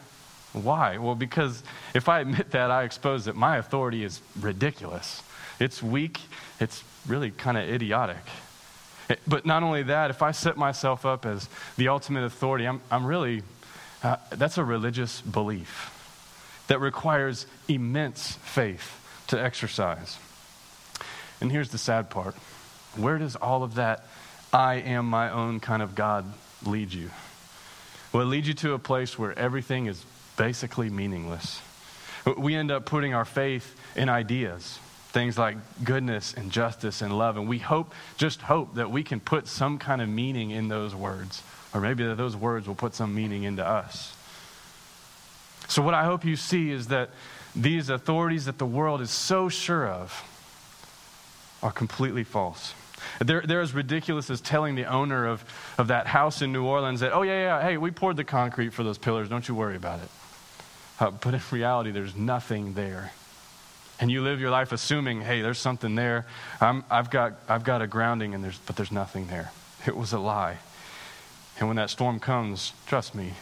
Why? 0.54 0.98
Well, 0.98 1.16
because 1.16 1.64
if 1.94 2.10
I 2.10 2.22
admit 2.22 2.52
that, 2.52 2.72
I 2.72 2.84
expose 2.84 3.26
that 3.26 3.36
my 3.36 3.58
authority 3.58 4.04
is 4.04 4.22
ridiculous. 4.40 5.22
It's 5.60 5.84
weak, 5.84 6.22
it's 6.60 6.84
really 7.08 7.32
kind 7.32 7.58
of 7.58 7.70
idiotic. 7.70 8.18
But 9.28 9.46
not 9.46 9.64
only 9.64 9.84
that, 9.84 10.10
if 10.10 10.22
I 10.22 10.32
set 10.32 10.58
myself 10.58 11.06
up 11.06 11.26
as 11.26 11.48
the 11.78 11.88
ultimate 11.88 12.24
authority, 12.24 12.66
I'm, 12.66 12.82
I'm 12.92 13.06
really, 13.06 13.44
uh, 14.04 14.18
that's 14.32 14.58
a 14.58 14.64
religious 14.64 15.22
belief 15.22 15.94
that 16.68 16.80
requires 16.80 17.46
immense 17.68 18.34
faith 18.44 19.00
to 19.28 19.42
exercise. 19.42 20.18
And 21.40 21.52
here's 21.52 21.70
the 21.70 21.78
sad 21.78 22.10
part 22.10 22.36
where 22.96 23.20
does 23.20 23.36
all 23.36 23.64
of 23.64 23.76
that 23.76 24.06
I 24.54 24.76
am 24.76 25.06
my 25.06 25.30
own 25.30 25.60
kind 25.60 25.82
of 25.82 25.96
God 25.96 26.26
lead 26.66 26.94
you? 26.94 27.12
Well, 28.12 28.24
it 28.24 28.28
leads 28.28 28.48
you 28.48 28.54
to 28.56 28.74
a 28.74 28.80
place 28.80 29.20
where 29.20 29.38
everything 29.38 29.88
is 29.88 30.04
basically 30.38 30.90
meaningless. 30.90 31.62
We 32.38 32.56
end 32.56 32.72
up 32.72 32.86
putting 32.86 33.14
our 33.14 33.26
faith 33.26 33.76
in 33.96 34.10
ideas, 34.10 34.80
things 35.10 35.38
like 35.38 35.58
goodness 35.84 36.34
and 36.34 36.52
justice 36.52 37.02
and 37.02 37.18
love, 37.18 37.38
and 37.38 37.48
we 37.48 37.60
hope, 37.60 37.94
just 38.18 38.42
hope, 38.42 38.76
that 38.76 38.92
we 38.92 39.04
can 39.04 39.20
put 39.20 39.48
some 39.48 39.78
kind 39.78 40.02
of 40.02 40.10
meaning 40.10 40.52
in 40.52 40.68
those 40.68 40.96
words, 40.96 41.44
or 41.74 41.82
maybe 41.82 42.06
that 42.06 42.16
those 42.16 42.36
words 42.36 42.68
will 42.68 42.76
put 42.76 42.94
some 42.94 43.14
meaning 43.14 43.44
into 43.44 43.66
us. 43.66 44.16
So, 45.68 45.82
what 45.82 45.94
I 45.94 46.06
hope 46.06 46.24
you 46.24 46.36
see 46.36 46.72
is 46.72 46.88
that 46.88 47.10
these 47.56 47.90
authorities 47.90 48.46
that 48.46 48.58
the 48.58 48.66
world 48.66 49.02
is 49.02 49.10
so 49.10 49.50
sure 49.50 49.88
of 49.88 50.24
are 51.62 51.72
completely 51.72 52.24
false. 52.24 52.74
They're, 53.20 53.42
they're 53.42 53.62
as 53.62 53.74
ridiculous 53.74 54.30
as 54.30 54.42
telling 54.42 54.76
the 54.76 54.86
owner 54.86 55.26
of, 55.26 55.44
of 55.78 55.88
that 55.88 56.08
house 56.08 56.42
in 56.42 56.52
New 56.52 56.66
Orleans 56.66 57.00
that, 57.00 57.14
oh, 57.14 57.24
yeah, 57.24 57.40
yeah, 57.40 57.62
hey, 57.62 57.78
we 57.78 57.92
poured 57.92 58.18
the 58.18 58.24
concrete 58.24 58.70
for 58.70 58.84
those 58.84 58.98
pillars. 58.98 59.30
Don't 59.30 59.48
you 59.48 59.56
worry 59.56 59.76
about 59.76 60.00
it. 60.02 60.10
Uh, 61.00 61.12
but 61.12 61.34
in 61.34 61.42
reality, 61.52 61.92
there's 61.92 62.16
nothing 62.16 62.74
there. 62.74 63.12
And 64.00 64.12
you 64.12 64.22
live 64.22 64.40
your 64.40 64.52
life 64.52 64.72
assuming, 64.72 65.22
hey, 65.22 65.42
there's 65.42 65.58
something 65.58 65.96
there. 65.96 66.26
i 66.62 66.82
have 66.90 67.10
got, 67.10 67.34
I've 67.50 67.64
got 67.64 67.82
a 67.82 67.88
grounding, 67.88 68.36
and 68.36 68.44
there's, 68.44 68.58
but 68.60 68.76
there's 68.76 68.92
nothing 68.92 69.28
there. 69.28 69.52
It 69.86 69.96
was 69.96 70.14
a 70.14 70.20
lie. 70.20 70.58
And 71.60 71.68
when 71.68 71.78
that 71.78 71.90
storm 71.90 72.20
comes, 72.20 72.74
trust 72.86 73.16
me, 73.16 73.34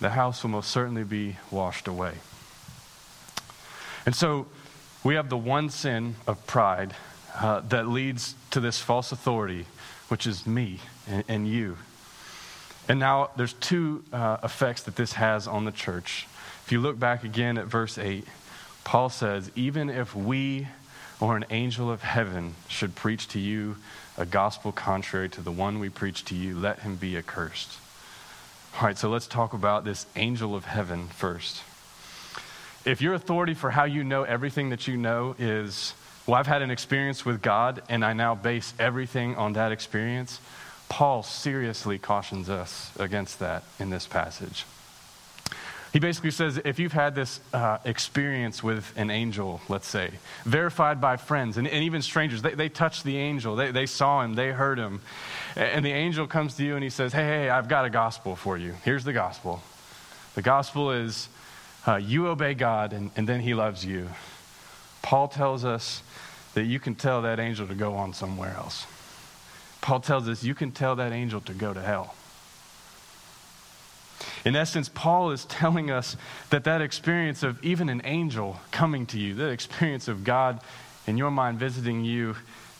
the 0.00 0.10
house 0.10 0.42
will 0.42 0.50
most 0.50 0.70
certainly 0.70 1.04
be 1.04 1.36
washed 1.50 1.88
away. 1.88 2.14
And 4.04 4.14
so 4.14 4.46
we 5.02 5.14
have 5.14 5.30
the 5.30 5.36
one 5.36 5.70
sin 5.70 6.16
of 6.26 6.46
pride 6.46 6.94
uh, 7.34 7.60
that 7.68 7.88
leads 7.88 8.34
to 8.50 8.60
this 8.60 8.78
false 8.78 9.12
authority, 9.12 9.66
which 10.08 10.26
is 10.26 10.46
me 10.46 10.80
and, 11.08 11.24
and 11.28 11.48
you. 11.48 11.76
And 12.88 13.00
now 13.00 13.30
there's 13.36 13.54
two 13.54 14.04
uh, 14.12 14.38
effects 14.42 14.82
that 14.82 14.96
this 14.96 15.14
has 15.14 15.46
on 15.46 15.64
the 15.64 15.72
church. 15.72 16.26
If 16.64 16.72
you 16.72 16.80
look 16.80 16.98
back 16.98 17.24
again 17.24 17.58
at 17.58 17.66
verse 17.66 17.98
8, 17.98 18.26
Paul 18.84 19.08
says, 19.08 19.50
Even 19.56 19.88
if 19.88 20.14
we 20.14 20.68
or 21.20 21.36
an 21.36 21.44
angel 21.50 21.90
of 21.90 22.02
heaven 22.02 22.54
should 22.68 22.94
preach 22.94 23.28
to 23.28 23.38
you 23.38 23.76
a 24.16 24.26
gospel 24.26 24.72
contrary 24.72 25.28
to 25.30 25.40
the 25.40 25.50
one 25.50 25.78
we 25.78 25.88
preach 25.88 26.24
to 26.26 26.34
you, 26.34 26.58
let 26.58 26.80
him 26.80 26.96
be 26.96 27.16
accursed. 27.16 27.78
All 28.76 28.86
right, 28.86 28.98
so 28.98 29.08
let's 29.08 29.26
talk 29.26 29.52
about 29.52 29.84
this 29.84 30.06
angel 30.16 30.54
of 30.54 30.64
heaven 30.64 31.08
first. 31.08 31.62
If 32.84 33.00
your 33.00 33.14
authority 33.14 33.54
for 33.54 33.70
how 33.70 33.84
you 33.84 34.04
know 34.04 34.24
everything 34.24 34.70
that 34.70 34.86
you 34.86 34.96
know 34.96 35.34
is 35.38 35.94
well, 36.26 36.36
I've 36.36 36.46
had 36.46 36.62
an 36.62 36.70
experience 36.70 37.24
with 37.24 37.42
God 37.42 37.82
and 37.88 38.04
I 38.04 38.14
now 38.14 38.34
base 38.34 38.72
everything 38.78 39.36
on 39.36 39.54
that 39.54 39.72
experience. 39.72 40.40
Paul 40.88 41.22
seriously 41.22 41.98
cautions 41.98 42.48
us 42.48 42.92
against 42.98 43.40
that 43.40 43.64
in 43.78 43.90
this 43.90 44.06
passage. 44.06 44.64
He 45.92 46.00
basically 46.00 46.32
says 46.32 46.60
if 46.64 46.80
you've 46.80 46.92
had 46.92 47.14
this 47.14 47.38
uh, 47.52 47.78
experience 47.84 48.64
with 48.64 48.92
an 48.96 49.10
angel, 49.10 49.60
let's 49.68 49.86
say, 49.86 50.10
verified 50.44 51.00
by 51.00 51.16
friends 51.16 51.56
and, 51.56 51.68
and 51.68 51.84
even 51.84 52.02
strangers, 52.02 52.42
they, 52.42 52.54
they 52.54 52.68
touched 52.68 53.04
the 53.04 53.16
angel, 53.16 53.54
they, 53.54 53.70
they 53.70 53.86
saw 53.86 54.22
him, 54.22 54.34
they 54.34 54.50
heard 54.50 54.76
him, 54.76 55.02
and 55.54 55.84
the 55.84 55.92
angel 55.92 56.26
comes 56.26 56.56
to 56.56 56.64
you 56.64 56.74
and 56.74 56.82
he 56.82 56.90
says, 56.90 57.12
Hey, 57.12 57.24
hey, 57.24 57.48
I've 57.48 57.68
got 57.68 57.84
a 57.84 57.90
gospel 57.90 58.34
for 58.34 58.58
you. 58.58 58.74
Here's 58.82 59.04
the 59.04 59.12
gospel. 59.12 59.62
The 60.34 60.42
gospel 60.42 60.90
is 60.90 61.28
uh, 61.86 61.94
you 61.96 62.26
obey 62.26 62.54
God 62.54 62.92
and, 62.92 63.12
and 63.14 63.28
then 63.28 63.38
he 63.38 63.54
loves 63.54 63.84
you. 63.84 64.08
Paul 65.04 65.28
tells 65.28 65.66
us 65.66 66.02
that 66.54 66.64
you 66.64 66.80
can 66.80 66.94
tell 66.94 67.20
that 67.22 67.38
angel 67.38 67.66
to 67.66 67.74
go 67.74 67.92
on 67.92 68.14
somewhere 68.14 68.54
else. 68.56 68.86
Paul 69.82 70.00
tells 70.00 70.26
us 70.30 70.42
you 70.42 70.54
can 70.54 70.72
tell 70.72 70.96
that 70.96 71.12
angel 71.12 71.42
to 71.42 71.52
go 71.52 71.74
to 71.74 71.82
hell. 71.82 72.14
In 74.46 74.56
essence, 74.56 74.88
Paul 74.88 75.30
is 75.30 75.44
telling 75.44 75.90
us 75.90 76.16
that 76.48 76.64
that 76.64 76.80
experience 76.80 77.42
of 77.42 77.62
even 77.62 77.90
an 77.90 78.00
angel 78.04 78.60
coming 78.70 79.04
to 79.08 79.18
you, 79.18 79.34
that 79.34 79.50
experience 79.50 80.08
of 80.08 80.24
God 80.24 80.58
in 81.06 81.18
your 81.18 81.30
mind 81.30 81.58
visiting 81.58 82.02
you, 82.06 82.36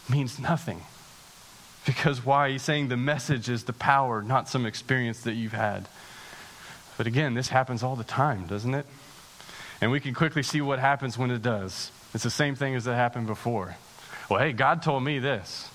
means 0.09 0.39
nothing. 0.39 0.81
Because 1.85 2.25
why? 2.25 2.53
He's 2.53 2.63
saying 2.63 2.89
the 2.89 2.97
message 2.97 3.51
is 3.51 3.65
the 3.65 3.75
power, 3.75 4.23
not 4.23 4.49
some 4.49 4.65
experience 4.65 5.21
that 5.25 5.35
you've 5.35 5.53
had. 5.53 5.89
But 6.97 7.07
again, 7.07 7.35
this 7.35 7.49
happens 7.49 7.83
all 7.83 7.97
the 7.97 8.03
time, 8.03 8.47
doesn't 8.47 8.73
it? 8.73 8.87
And 9.83 9.91
we 9.91 10.01
can 10.01 10.15
quickly 10.15 10.43
see 10.43 10.63
what 10.63 10.79
happens 10.79 11.19
when 11.19 11.31
it 11.31 11.43
does. 11.43 11.91
It's 12.15 12.23
the 12.23 12.31
same 12.31 12.55
thing 12.55 12.77
as 12.77 12.85
that 12.85 12.95
happened 12.95 13.27
before. 13.27 13.77
Well, 14.31 14.39
hey, 14.39 14.53
God 14.53 14.83
told 14.83 15.03
me 15.03 15.19
this. 15.19 15.69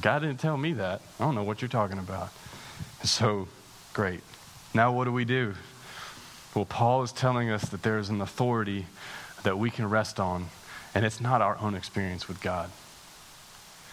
God 0.00 0.20
didn't 0.20 0.40
tell 0.40 0.56
me 0.56 0.72
that. 0.74 1.02
I 1.20 1.24
don't 1.24 1.34
know 1.34 1.42
what 1.42 1.60
you're 1.60 1.68
talking 1.68 1.98
about. 1.98 2.30
So, 3.04 3.46
great. 3.92 4.20
Now, 4.74 4.92
what 4.92 5.04
do 5.04 5.12
we 5.12 5.26
do? 5.26 5.54
Well, 6.54 6.64
Paul 6.64 7.02
is 7.02 7.12
telling 7.12 7.50
us 7.50 7.68
that 7.68 7.82
there 7.82 7.98
is 7.98 8.08
an 8.08 8.20
authority 8.20 8.86
that 9.42 9.58
we 9.58 9.70
can 9.70 9.88
rest 9.88 10.18
on, 10.18 10.46
and 10.94 11.04
it's 11.04 11.20
not 11.20 11.42
our 11.42 11.58
own 11.58 11.74
experience 11.74 12.28
with 12.28 12.40
God. 12.40 12.70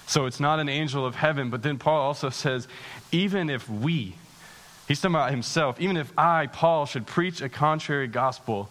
So, 0.07 0.25
it's 0.25 0.39
not 0.39 0.59
an 0.59 0.69
angel 0.69 1.05
of 1.05 1.15
heaven, 1.15 1.50
but 1.50 1.62
then 1.62 1.77
Paul 1.77 2.01
also 2.01 2.29
says, 2.29 2.69
even 3.12 3.50
if 3.50 3.69
we, 3.69 4.15
he's 4.88 5.01
talking 5.01 5.15
about 5.15 5.31
himself, 5.31 5.79
even 5.81 5.97
if 5.97 6.12
I, 6.17 6.47
Paul, 6.47 6.85
should 6.85 7.05
preach 7.05 7.41
a 7.41 7.50
contrary 7.50 8.07
gospel, 8.07 8.69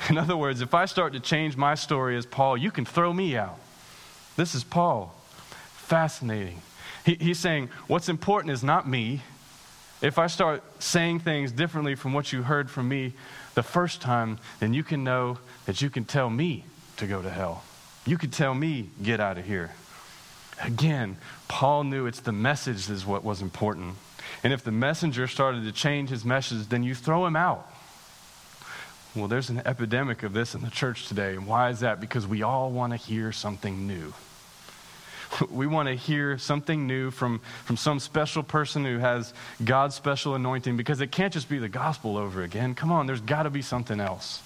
in 0.10 0.18
other 0.18 0.36
words, 0.36 0.60
if 0.60 0.74
I 0.74 0.84
start 0.84 1.12
to 1.14 1.20
change 1.20 1.56
my 1.56 1.74
story 1.74 2.16
as 2.16 2.26
Paul, 2.26 2.56
you 2.56 2.70
can 2.70 2.84
throw 2.84 3.12
me 3.12 3.36
out. 3.36 3.58
This 4.36 4.54
is 4.54 4.64
Paul. 4.64 5.14
Fascinating. 5.72 6.62
He, 7.04 7.14
he's 7.14 7.38
saying, 7.38 7.70
what's 7.86 8.08
important 8.08 8.52
is 8.52 8.62
not 8.62 8.88
me. 8.88 9.22
If 10.00 10.18
I 10.18 10.28
start 10.28 10.62
saying 10.80 11.20
things 11.20 11.50
differently 11.50 11.96
from 11.96 12.12
what 12.12 12.32
you 12.32 12.42
heard 12.42 12.70
from 12.70 12.88
me 12.88 13.14
the 13.54 13.62
first 13.62 14.00
time, 14.00 14.38
then 14.60 14.72
you 14.74 14.84
can 14.84 15.02
know 15.02 15.38
that 15.66 15.82
you 15.82 15.90
can 15.90 16.04
tell 16.04 16.30
me 16.30 16.64
to 16.98 17.06
go 17.06 17.20
to 17.20 17.30
hell. 17.30 17.64
You 18.06 18.16
can 18.16 18.30
tell 18.30 18.54
me, 18.54 18.90
get 19.02 19.20
out 19.20 19.38
of 19.38 19.44
here. 19.44 19.72
Again, 20.62 21.16
Paul 21.48 21.84
knew 21.84 22.06
it's 22.06 22.20
the 22.20 22.32
message 22.32 22.88
is 22.88 23.04
what 23.04 23.24
was 23.24 23.42
important. 23.42 23.96
And 24.44 24.52
if 24.52 24.62
the 24.62 24.72
messenger 24.72 25.26
started 25.26 25.64
to 25.64 25.72
change 25.72 26.10
his 26.10 26.24
message, 26.24 26.68
then 26.68 26.82
you 26.82 26.94
throw 26.94 27.26
him 27.26 27.36
out. 27.36 27.72
Well, 29.14 29.28
there's 29.28 29.50
an 29.50 29.62
epidemic 29.64 30.22
of 30.22 30.32
this 30.32 30.54
in 30.54 30.60
the 30.60 30.70
church 30.70 31.08
today. 31.08 31.34
And 31.34 31.46
why 31.46 31.70
is 31.70 31.80
that? 31.80 32.00
Because 32.00 32.26
we 32.26 32.42
all 32.42 32.70
want 32.70 32.92
to 32.92 32.96
hear 32.96 33.32
something 33.32 33.86
new. 33.86 34.12
We 35.50 35.66
want 35.66 35.88
to 35.88 35.94
hear 35.94 36.38
something 36.38 36.86
new 36.86 37.10
from, 37.10 37.40
from 37.64 37.76
some 37.76 38.00
special 38.00 38.42
person 38.42 38.84
who 38.84 38.96
has 38.98 39.34
God's 39.62 39.94
special 39.94 40.34
anointing 40.34 40.78
because 40.78 41.02
it 41.02 41.12
can't 41.12 41.34
just 41.34 41.50
be 41.50 41.58
the 41.58 41.68
gospel 41.68 42.16
over 42.16 42.42
again. 42.42 42.74
Come 42.74 42.90
on, 42.90 43.06
there's 43.06 43.20
got 43.20 43.42
to 43.42 43.50
be 43.50 43.60
something 43.60 44.00
else. 44.00 44.42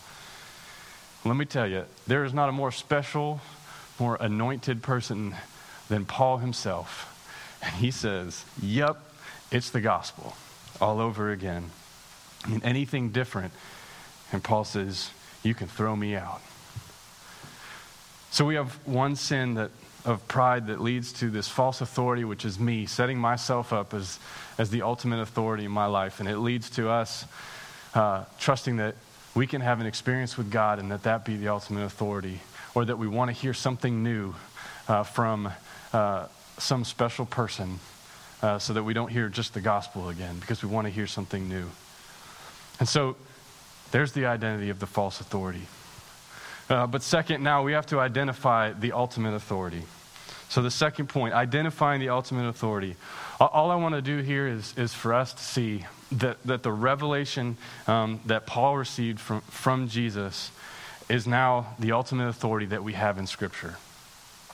Let 1.24 1.36
me 1.36 1.44
tell 1.44 1.68
you, 1.68 1.84
there 2.08 2.24
is 2.24 2.34
not 2.34 2.48
a 2.48 2.52
more 2.52 2.72
special, 2.72 3.40
more 4.00 4.16
anointed 4.20 4.82
person 4.82 5.36
than 5.88 6.04
Paul 6.04 6.38
himself. 6.38 7.08
And 7.62 7.76
he 7.76 7.92
says, 7.92 8.44
Yep, 8.60 8.98
it's 9.52 9.70
the 9.70 9.80
gospel 9.80 10.34
all 10.80 11.00
over 11.00 11.30
again. 11.30 11.70
I 12.44 12.48
mean, 12.48 12.62
anything 12.64 13.10
different 13.10 13.52
and 14.32 14.42
Paul 14.42 14.64
says, 14.64 15.10
You 15.42 15.54
can 15.54 15.68
throw 15.68 15.94
me 15.94 16.16
out. 16.16 16.42
So 18.30 18.44
we 18.44 18.54
have 18.54 18.74
one 18.86 19.14
sin 19.16 19.54
that 19.54 19.70
of 20.04 20.26
pride 20.26 20.66
that 20.66 20.80
leads 20.80 21.12
to 21.12 21.30
this 21.30 21.48
false 21.48 21.80
authority, 21.80 22.24
which 22.24 22.44
is 22.44 22.58
me, 22.58 22.86
setting 22.86 23.18
myself 23.18 23.72
up 23.72 23.94
as, 23.94 24.18
as 24.58 24.70
the 24.70 24.82
ultimate 24.82 25.20
authority 25.20 25.64
in 25.64 25.70
my 25.70 25.86
life. 25.86 26.18
And 26.18 26.28
it 26.28 26.38
leads 26.38 26.70
to 26.70 26.88
us 26.88 27.24
uh, 27.94 28.24
trusting 28.38 28.78
that 28.78 28.96
we 29.34 29.46
can 29.46 29.60
have 29.60 29.80
an 29.80 29.86
experience 29.86 30.36
with 30.36 30.50
God 30.50 30.78
and 30.78 30.90
that 30.90 31.04
that 31.04 31.24
be 31.24 31.36
the 31.36 31.48
ultimate 31.48 31.84
authority, 31.84 32.40
or 32.74 32.84
that 32.84 32.98
we 32.98 33.06
want 33.06 33.28
to 33.28 33.32
hear 33.32 33.54
something 33.54 34.02
new 34.02 34.34
uh, 34.88 35.04
from 35.04 35.50
uh, 35.92 36.26
some 36.58 36.84
special 36.84 37.24
person 37.24 37.78
uh, 38.42 38.58
so 38.58 38.72
that 38.72 38.82
we 38.82 38.92
don't 38.92 39.10
hear 39.10 39.28
just 39.28 39.54
the 39.54 39.60
gospel 39.60 40.08
again 40.08 40.36
because 40.40 40.62
we 40.62 40.68
want 40.68 40.86
to 40.86 40.92
hear 40.92 41.06
something 41.06 41.48
new. 41.48 41.66
And 42.80 42.88
so 42.88 43.16
there's 43.92 44.12
the 44.12 44.26
identity 44.26 44.70
of 44.70 44.80
the 44.80 44.86
false 44.86 45.20
authority. 45.20 45.62
Uh, 46.68 46.86
but 46.86 47.02
second, 47.02 47.42
now 47.42 47.62
we 47.62 47.72
have 47.72 47.86
to 47.86 48.00
identify 48.00 48.72
the 48.72 48.92
ultimate 48.92 49.34
authority. 49.34 49.82
So 50.48 50.60
the 50.60 50.70
second 50.70 51.08
point, 51.08 51.32
identifying 51.34 52.00
the 52.00 52.10
ultimate 52.10 52.46
authority. 52.48 52.96
All 53.40 53.70
I 53.70 53.76
want 53.76 53.94
to 53.94 54.02
do 54.02 54.18
here 54.18 54.46
is, 54.46 54.74
is 54.76 54.92
for 54.92 55.14
us 55.14 55.32
to 55.32 55.42
see 55.42 55.86
that, 56.12 56.42
that 56.44 56.62
the 56.62 56.72
revelation 56.72 57.56
um, 57.86 58.20
that 58.26 58.46
Paul 58.46 58.76
received 58.76 59.18
from, 59.18 59.40
from 59.42 59.88
Jesus 59.88 60.50
is 61.08 61.26
now 61.26 61.74
the 61.78 61.92
ultimate 61.92 62.28
authority 62.28 62.66
that 62.66 62.84
we 62.84 62.92
have 62.92 63.18
in 63.18 63.26
Scripture. 63.26 63.76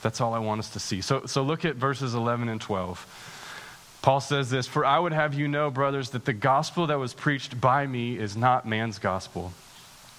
That's 0.02 0.20
all 0.20 0.34
I 0.34 0.38
want 0.38 0.60
us 0.60 0.70
to 0.70 0.80
see. 0.80 1.00
So, 1.00 1.26
so 1.26 1.42
look 1.42 1.64
at 1.64 1.74
verses 1.74 2.14
11 2.14 2.48
and 2.48 2.60
12. 2.60 3.37
Paul 4.02 4.20
says 4.20 4.50
this 4.50 4.66
For 4.66 4.84
I 4.84 4.98
would 4.98 5.12
have 5.12 5.34
you 5.34 5.48
know, 5.48 5.70
brothers, 5.70 6.10
that 6.10 6.24
the 6.24 6.32
gospel 6.32 6.86
that 6.86 6.98
was 6.98 7.14
preached 7.14 7.60
by 7.60 7.86
me 7.86 8.18
is 8.18 8.36
not 8.36 8.66
man's 8.66 8.98
gospel. 8.98 9.52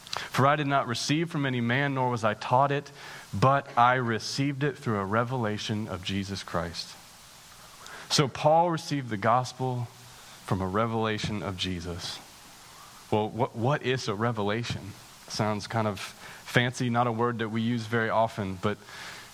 For 0.10 0.48
I 0.48 0.56
did 0.56 0.68
not 0.68 0.88
receive 0.88 1.30
from 1.30 1.46
any 1.46 1.62
man, 1.62 1.94
nor 1.94 2.10
was 2.10 2.24
I 2.24 2.34
taught 2.34 2.72
it, 2.72 2.92
but 3.34 3.68
I 3.78 3.96
received 3.96 4.64
it 4.64 4.78
through 4.78 5.00
a 5.00 5.06
revelation 5.06 5.88
of 5.88 6.04
Jesus 6.04 6.44
Christ. 6.44 6.96
So 8.10 8.28
Paul 8.28 8.72
received 8.72 9.10
the 9.10 9.18
gospel 9.18 9.88
from 10.46 10.62
a 10.62 10.68
revelation 10.68 11.44
of 11.44 11.58
Jesus. 11.58 12.18
Well, 13.12 13.30
what, 13.30 13.56
what 13.56 13.84
is 13.84 14.08
a 14.08 14.16
revelation? 14.16 14.94
Sounds 15.28 15.68
kind 15.68 15.88
of 15.88 16.00
fancy, 16.00 16.90
not 16.90 17.06
a 17.06 17.12
word 17.12 17.38
that 17.40 17.50
we 17.50 17.62
use 17.62 17.84
very 17.84 18.10
often, 18.10 18.58
but 18.62 18.80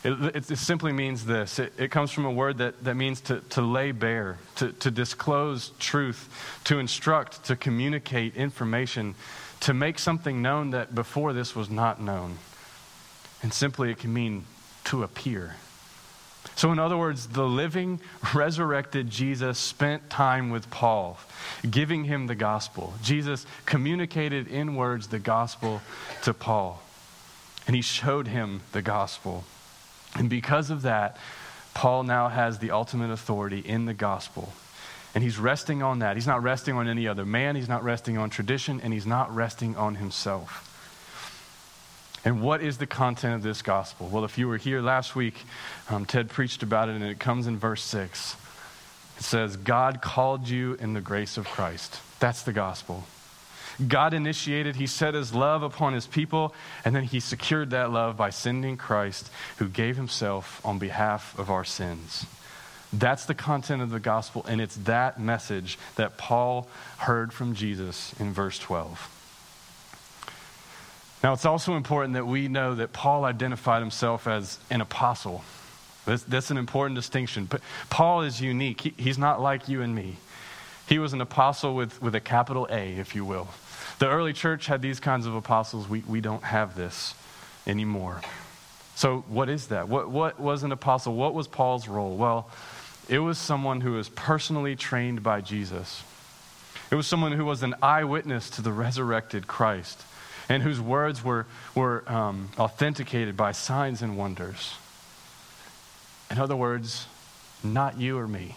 it, 0.06 0.52
it, 0.52 0.58
simply 0.58 0.94
means 0.94 1.26
this 1.26 1.58
it, 1.58 1.74
it, 1.78 1.90
comes 1.90 2.12
from 2.12 2.26
a 2.26 2.32
word 2.32 2.60
that, 2.60 2.84
that 2.84 2.96
means 2.96 3.22
to, 3.22 3.40
to 3.50 3.62
lay 3.62 3.92
bare, 3.92 4.38
to, 4.58 4.72
to 4.74 4.92
disclose 4.92 5.72
truth, 5.80 6.30
to 6.66 6.78
instruct, 6.78 7.46
to 7.46 7.56
communicate 7.56 8.36
information, 8.36 9.16
to 9.62 9.74
make 9.74 9.98
something 9.98 10.44
known 10.44 10.70
that 10.72 10.94
before 10.94 11.34
this 11.34 11.56
was 11.56 11.72
not 11.72 12.00
known. 12.00 12.38
And 13.42 13.52
simply, 13.52 13.90
it 13.90 13.98
can 13.98 14.14
mean 14.14 14.46
to 14.86 15.02
appear. 15.02 15.56
So, 16.56 16.72
in 16.72 16.78
other 16.78 16.98
words, 16.98 17.28
the 17.28 17.48
living, 17.48 18.00
resurrected 18.34 19.10
Jesus 19.10 19.58
spent 19.58 20.12
time 20.12 20.52
with 20.52 20.70
Paul, 20.70 21.18
giving 21.70 22.04
him 22.04 22.28
the 22.28 22.36
gospel. 22.36 22.94
Jesus 23.02 23.48
communicated 23.66 24.48
in 24.48 24.76
words 24.76 25.08
the 25.08 25.20
gospel 25.20 25.82
to 26.24 26.34
Paul, 26.34 26.82
and 27.66 27.76
he 27.76 27.82
showed 27.82 28.28
him 28.28 28.62
the 28.72 28.84
gospel. 28.84 29.44
And 30.16 30.30
because 30.30 30.70
of 30.70 30.84
that, 30.84 31.18
Paul 31.74 32.04
now 32.04 32.30
has 32.30 32.60
the 32.60 32.72
ultimate 32.72 33.12
authority 33.12 33.60
in 33.60 33.86
the 33.86 33.94
gospel. 33.94 34.54
And 35.14 35.24
he's 35.24 35.38
resting 35.38 35.84
on 35.84 36.00
that. 36.00 36.18
He's 36.18 36.28
not 36.28 36.42
resting 36.42 36.76
on 36.76 36.88
any 36.88 37.08
other 37.08 37.26
man, 37.26 37.56
he's 37.56 37.70
not 37.70 37.84
resting 37.84 38.18
on 38.18 38.30
tradition, 38.30 38.82
and 38.82 38.94
he's 38.94 39.06
not 39.06 39.34
resting 39.34 39.76
on 39.76 39.96
himself. 39.96 40.72
And 42.26 42.42
what 42.42 42.62
is 42.62 42.80
the 42.80 42.88
content 42.88 43.36
of 43.36 43.44
this 43.44 43.62
gospel? 43.62 44.10
Well, 44.12 44.26
if 44.26 44.38
you 44.38 44.48
were 44.48 44.58
here 44.58 44.82
last 44.82 45.16
week, 45.16 45.36
um, 45.90 46.06
Ted 46.06 46.30
preached 46.30 46.64
about 46.64 46.90
it, 46.90 46.96
and 46.96 47.04
it 47.04 47.20
comes 47.20 47.46
in 47.46 47.60
verse 47.60 47.84
6. 47.84 48.36
It 49.18 49.24
says, 49.24 49.58
God 49.58 50.02
called 50.02 50.50
you 50.50 50.74
in 50.74 50.94
the 50.94 51.02
grace 51.02 51.38
of 51.38 51.46
Christ. 51.46 52.00
That's 52.20 52.42
the 52.42 52.52
gospel. 52.52 53.04
God 53.88 54.14
initiated, 54.14 54.76
He 54.76 54.88
set 54.88 55.14
His 55.14 55.34
love 55.34 55.64
upon 55.64 55.94
His 55.94 56.08
people, 56.08 56.54
and 56.84 56.96
then 56.96 57.04
He 57.04 57.20
secured 57.20 57.72
that 57.72 57.92
love 57.92 58.16
by 58.16 58.30
sending 58.30 58.78
Christ, 58.78 59.30
who 59.58 59.68
gave 59.68 59.98
Himself 59.98 60.62
on 60.66 60.80
behalf 60.80 61.38
of 61.38 61.50
our 61.50 61.64
sins. 61.64 62.26
That's 62.94 63.26
the 63.26 63.36
content 63.36 63.82
of 63.82 63.90
the 63.90 64.00
gospel, 64.00 64.46
and 64.48 64.62
it's 64.62 64.76
that 64.78 65.20
message 65.20 65.78
that 65.96 66.18
Paul 66.18 66.68
heard 66.98 67.34
from 67.34 67.54
Jesus 67.54 68.14
in 68.20 68.32
verse 68.32 68.58
12. 68.60 69.12
Now, 71.24 71.34
it's 71.34 71.46
also 71.46 71.76
important 71.76 72.14
that 72.14 72.28
we 72.28 72.48
know 72.48 72.76
that 72.76 72.94
Paul 72.94 73.26
identified 73.26 73.82
himself 73.82 74.28
as 74.28 74.60
an 74.70 74.80
apostle. 74.80 75.44
That's, 76.06 76.24
that's 76.24 76.52
an 76.52 76.58
important 76.58 76.96
distinction. 76.96 77.46
But 77.46 77.62
Paul 77.90 78.22
is 78.22 78.40
unique. 78.40 78.82
He, 78.82 78.94
he's 78.96 79.18
not 79.18 79.42
like 79.42 79.68
you 79.68 79.82
and 79.82 79.96
me. 79.96 80.18
He 80.88 81.00
was 81.00 81.14
an 81.14 81.22
apostle 81.22 81.76
with, 81.76 82.00
with 82.00 82.14
a 82.14 82.20
capital 82.20 82.68
A, 82.70 82.94
if 82.94 83.16
you 83.16 83.26
will. 83.26 83.48
The 84.00 84.08
early 84.08 84.34
church 84.34 84.66
had 84.66 84.82
these 84.82 85.00
kinds 85.00 85.26
of 85.26 85.36
apostles. 85.36 85.88
We, 85.88 86.02
we 86.02 86.22
don't 86.22 86.44
have 86.44 86.76
this 86.76 87.16
anymore. 87.66 88.22
So, 88.96 89.26
what 89.28 89.50
is 89.50 89.68
that? 89.68 89.90
What, 89.90 90.10
what 90.10 90.40
was 90.40 90.64
an 90.64 90.72
apostle? 90.72 91.16
What 91.16 91.34
was 91.34 91.48
Paul's 91.48 91.88
role? 91.88 92.16
Well, 92.16 92.50
it 93.10 93.20
was 93.20 93.38
someone 93.38 93.82
who 93.82 93.94
was 93.94 94.10
personally 94.10 94.76
trained 94.76 95.22
by 95.22 95.42
Jesus. 95.42 96.04
It 96.92 96.96
was 96.96 97.08
someone 97.08 97.32
who 97.32 97.46
was 97.46 97.64
an 97.64 97.76
eyewitness 97.82 98.50
to 98.52 98.62
the 98.62 98.72
resurrected 98.72 99.48
Christ 99.48 100.02
and 100.50 100.62
whose 100.62 100.80
words 100.80 101.24
were, 101.24 101.46
were 101.74 102.04
um, 102.12 102.50
authenticated 102.58 103.36
by 103.36 103.52
signs 103.52 104.02
and 104.02 104.18
wonders. 104.18 104.76
In 106.30 106.38
other 106.38 106.56
words, 106.56 107.08
not 107.64 108.00
you 108.00 108.18
or 108.18 108.28
me. 108.28 108.56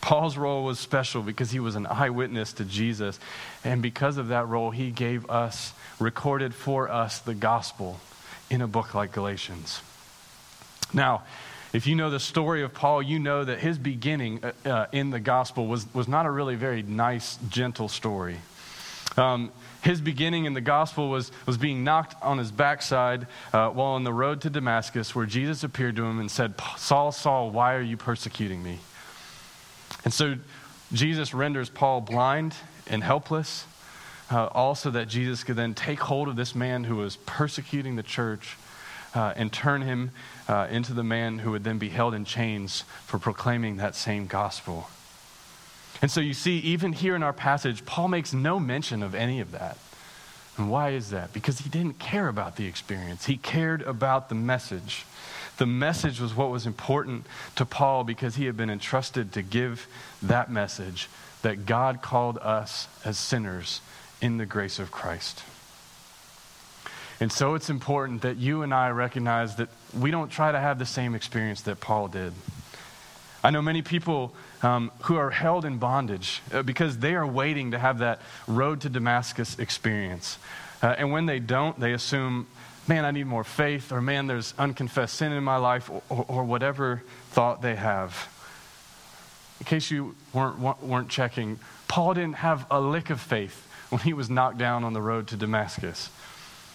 Paul's 0.00 0.36
role 0.36 0.64
was 0.64 0.78
special 0.78 1.22
because 1.22 1.50
he 1.50 1.60
was 1.60 1.76
an 1.76 1.86
eyewitness 1.86 2.54
to 2.54 2.64
Jesus. 2.64 3.18
And 3.64 3.82
because 3.82 4.16
of 4.16 4.28
that 4.28 4.48
role, 4.48 4.70
he 4.70 4.90
gave 4.90 5.28
us, 5.28 5.72
recorded 5.98 6.54
for 6.54 6.90
us, 6.90 7.18
the 7.18 7.34
gospel 7.34 8.00
in 8.48 8.62
a 8.62 8.66
book 8.66 8.94
like 8.94 9.12
Galatians. 9.12 9.82
Now, 10.92 11.22
if 11.72 11.86
you 11.86 11.94
know 11.94 12.10
the 12.10 12.18
story 12.18 12.62
of 12.62 12.74
Paul, 12.74 13.02
you 13.02 13.18
know 13.18 13.44
that 13.44 13.60
his 13.60 13.78
beginning 13.78 14.42
uh, 14.42 14.52
uh 14.68 14.86
in 14.90 15.10
the 15.10 15.20
gospel 15.20 15.66
was, 15.66 15.86
was 15.94 16.08
not 16.08 16.26
a 16.26 16.30
really 16.30 16.56
very 16.56 16.82
nice, 16.82 17.38
gentle 17.48 17.88
story. 17.88 18.38
Um, 19.16 19.52
his 19.82 20.00
beginning 20.00 20.44
in 20.44 20.54
the 20.54 20.60
gospel 20.60 21.10
was, 21.10 21.30
was 21.46 21.56
being 21.56 21.84
knocked 21.84 22.20
on 22.22 22.38
his 22.38 22.50
backside 22.50 23.26
uh, 23.52 23.68
while 23.70 23.92
on 23.92 24.04
the 24.04 24.12
road 24.12 24.40
to 24.42 24.50
Damascus, 24.50 25.14
where 25.14 25.26
Jesus 25.26 25.64
appeared 25.64 25.96
to 25.96 26.04
him 26.04 26.20
and 26.20 26.30
said, 26.30 26.54
Saul, 26.76 27.12
Saul, 27.12 27.50
why 27.50 27.74
are 27.74 27.82
you 27.82 27.96
persecuting 27.96 28.62
me? 28.62 28.78
And 30.04 30.12
so 30.12 30.36
Jesus 30.92 31.34
renders 31.34 31.70
Paul 31.70 32.00
blind 32.00 32.54
and 32.86 33.02
helpless, 33.02 33.66
uh, 34.30 34.46
also 34.46 34.90
that 34.90 35.08
Jesus 35.08 35.44
could 35.44 35.56
then 35.56 35.74
take 35.74 36.00
hold 36.00 36.28
of 36.28 36.36
this 36.36 36.54
man 36.54 36.84
who 36.84 36.96
was 36.96 37.16
persecuting 37.16 37.96
the 37.96 38.02
church 38.02 38.56
uh, 39.14 39.34
and 39.36 39.52
turn 39.52 39.82
him 39.82 40.10
uh, 40.48 40.68
into 40.70 40.92
the 40.92 41.02
man 41.02 41.38
who 41.38 41.50
would 41.50 41.64
then 41.64 41.78
be 41.78 41.88
held 41.88 42.14
in 42.14 42.24
chains 42.24 42.82
for 43.06 43.18
proclaiming 43.18 43.76
that 43.76 43.94
same 43.94 44.26
gospel. 44.26 44.88
And 46.02 46.10
so 46.10 46.20
you 46.20 46.34
see, 46.34 46.58
even 46.58 46.92
here 46.92 47.14
in 47.14 47.22
our 47.22 47.32
passage, 47.32 47.84
Paul 47.84 48.08
makes 48.08 48.32
no 48.32 48.58
mention 48.58 49.02
of 49.02 49.14
any 49.14 49.40
of 49.40 49.52
that. 49.52 49.76
And 50.56 50.70
why 50.70 50.90
is 50.90 51.10
that? 51.10 51.32
Because 51.32 51.60
he 51.60 51.68
didn't 51.68 51.98
care 51.98 52.28
about 52.28 52.56
the 52.56 52.66
experience, 52.66 53.26
he 53.26 53.36
cared 53.36 53.82
about 53.82 54.28
the 54.28 54.34
message. 54.34 55.04
The 55.60 55.66
message 55.66 56.20
was 56.20 56.34
what 56.34 56.48
was 56.48 56.64
important 56.64 57.26
to 57.56 57.66
Paul 57.66 58.02
because 58.02 58.36
he 58.36 58.46
had 58.46 58.56
been 58.56 58.70
entrusted 58.70 59.32
to 59.32 59.42
give 59.42 59.88
that 60.22 60.50
message 60.50 61.10
that 61.42 61.66
God 61.66 62.00
called 62.00 62.38
us 62.38 62.88
as 63.04 63.18
sinners 63.18 63.82
in 64.22 64.38
the 64.38 64.46
grace 64.46 64.78
of 64.78 64.90
Christ. 64.90 65.42
And 67.20 67.30
so 67.30 67.56
it's 67.56 67.68
important 67.68 68.22
that 68.22 68.38
you 68.38 68.62
and 68.62 68.72
I 68.72 68.88
recognize 68.88 69.56
that 69.56 69.68
we 69.92 70.10
don't 70.10 70.30
try 70.30 70.50
to 70.50 70.58
have 70.58 70.78
the 70.78 70.86
same 70.86 71.14
experience 71.14 71.60
that 71.62 71.78
Paul 71.78 72.08
did. 72.08 72.32
I 73.44 73.50
know 73.50 73.60
many 73.60 73.82
people 73.82 74.32
um, 74.62 74.90
who 75.02 75.16
are 75.16 75.30
held 75.30 75.66
in 75.66 75.76
bondage 75.76 76.40
uh, 76.54 76.62
because 76.62 77.00
they 77.00 77.14
are 77.14 77.26
waiting 77.26 77.72
to 77.72 77.78
have 77.78 77.98
that 77.98 78.22
road 78.48 78.80
to 78.80 78.88
Damascus 78.88 79.58
experience. 79.58 80.38
Uh, 80.82 80.94
and 80.96 81.12
when 81.12 81.26
they 81.26 81.38
don't, 81.38 81.78
they 81.78 81.92
assume, 81.92 82.46
man, 82.88 83.04
I 83.04 83.10
need 83.10 83.26
more 83.26 83.44
faith, 83.44 83.92
or 83.92 84.00
man, 84.00 84.26
there's 84.26 84.54
unconfessed 84.58 85.14
sin 85.14 85.32
in 85.32 85.44
my 85.44 85.56
life, 85.56 85.90
or, 85.90 86.02
or, 86.08 86.24
or 86.28 86.44
whatever 86.44 87.02
thought 87.30 87.62
they 87.62 87.76
have. 87.76 88.28
In 89.60 89.66
case 89.66 89.90
you 89.90 90.14
weren't, 90.32 90.58
weren't 90.82 91.08
checking, 91.08 91.58
Paul 91.86 92.14
didn't 92.14 92.36
have 92.36 92.66
a 92.70 92.80
lick 92.80 93.10
of 93.10 93.20
faith 93.20 93.66
when 93.90 94.00
he 94.00 94.12
was 94.12 94.30
knocked 94.30 94.58
down 94.58 94.84
on 94.84 94.92
the 94.92 95.02
road 95.02 95.26
to 95.28 95.36
Damascus. 95.36 96.10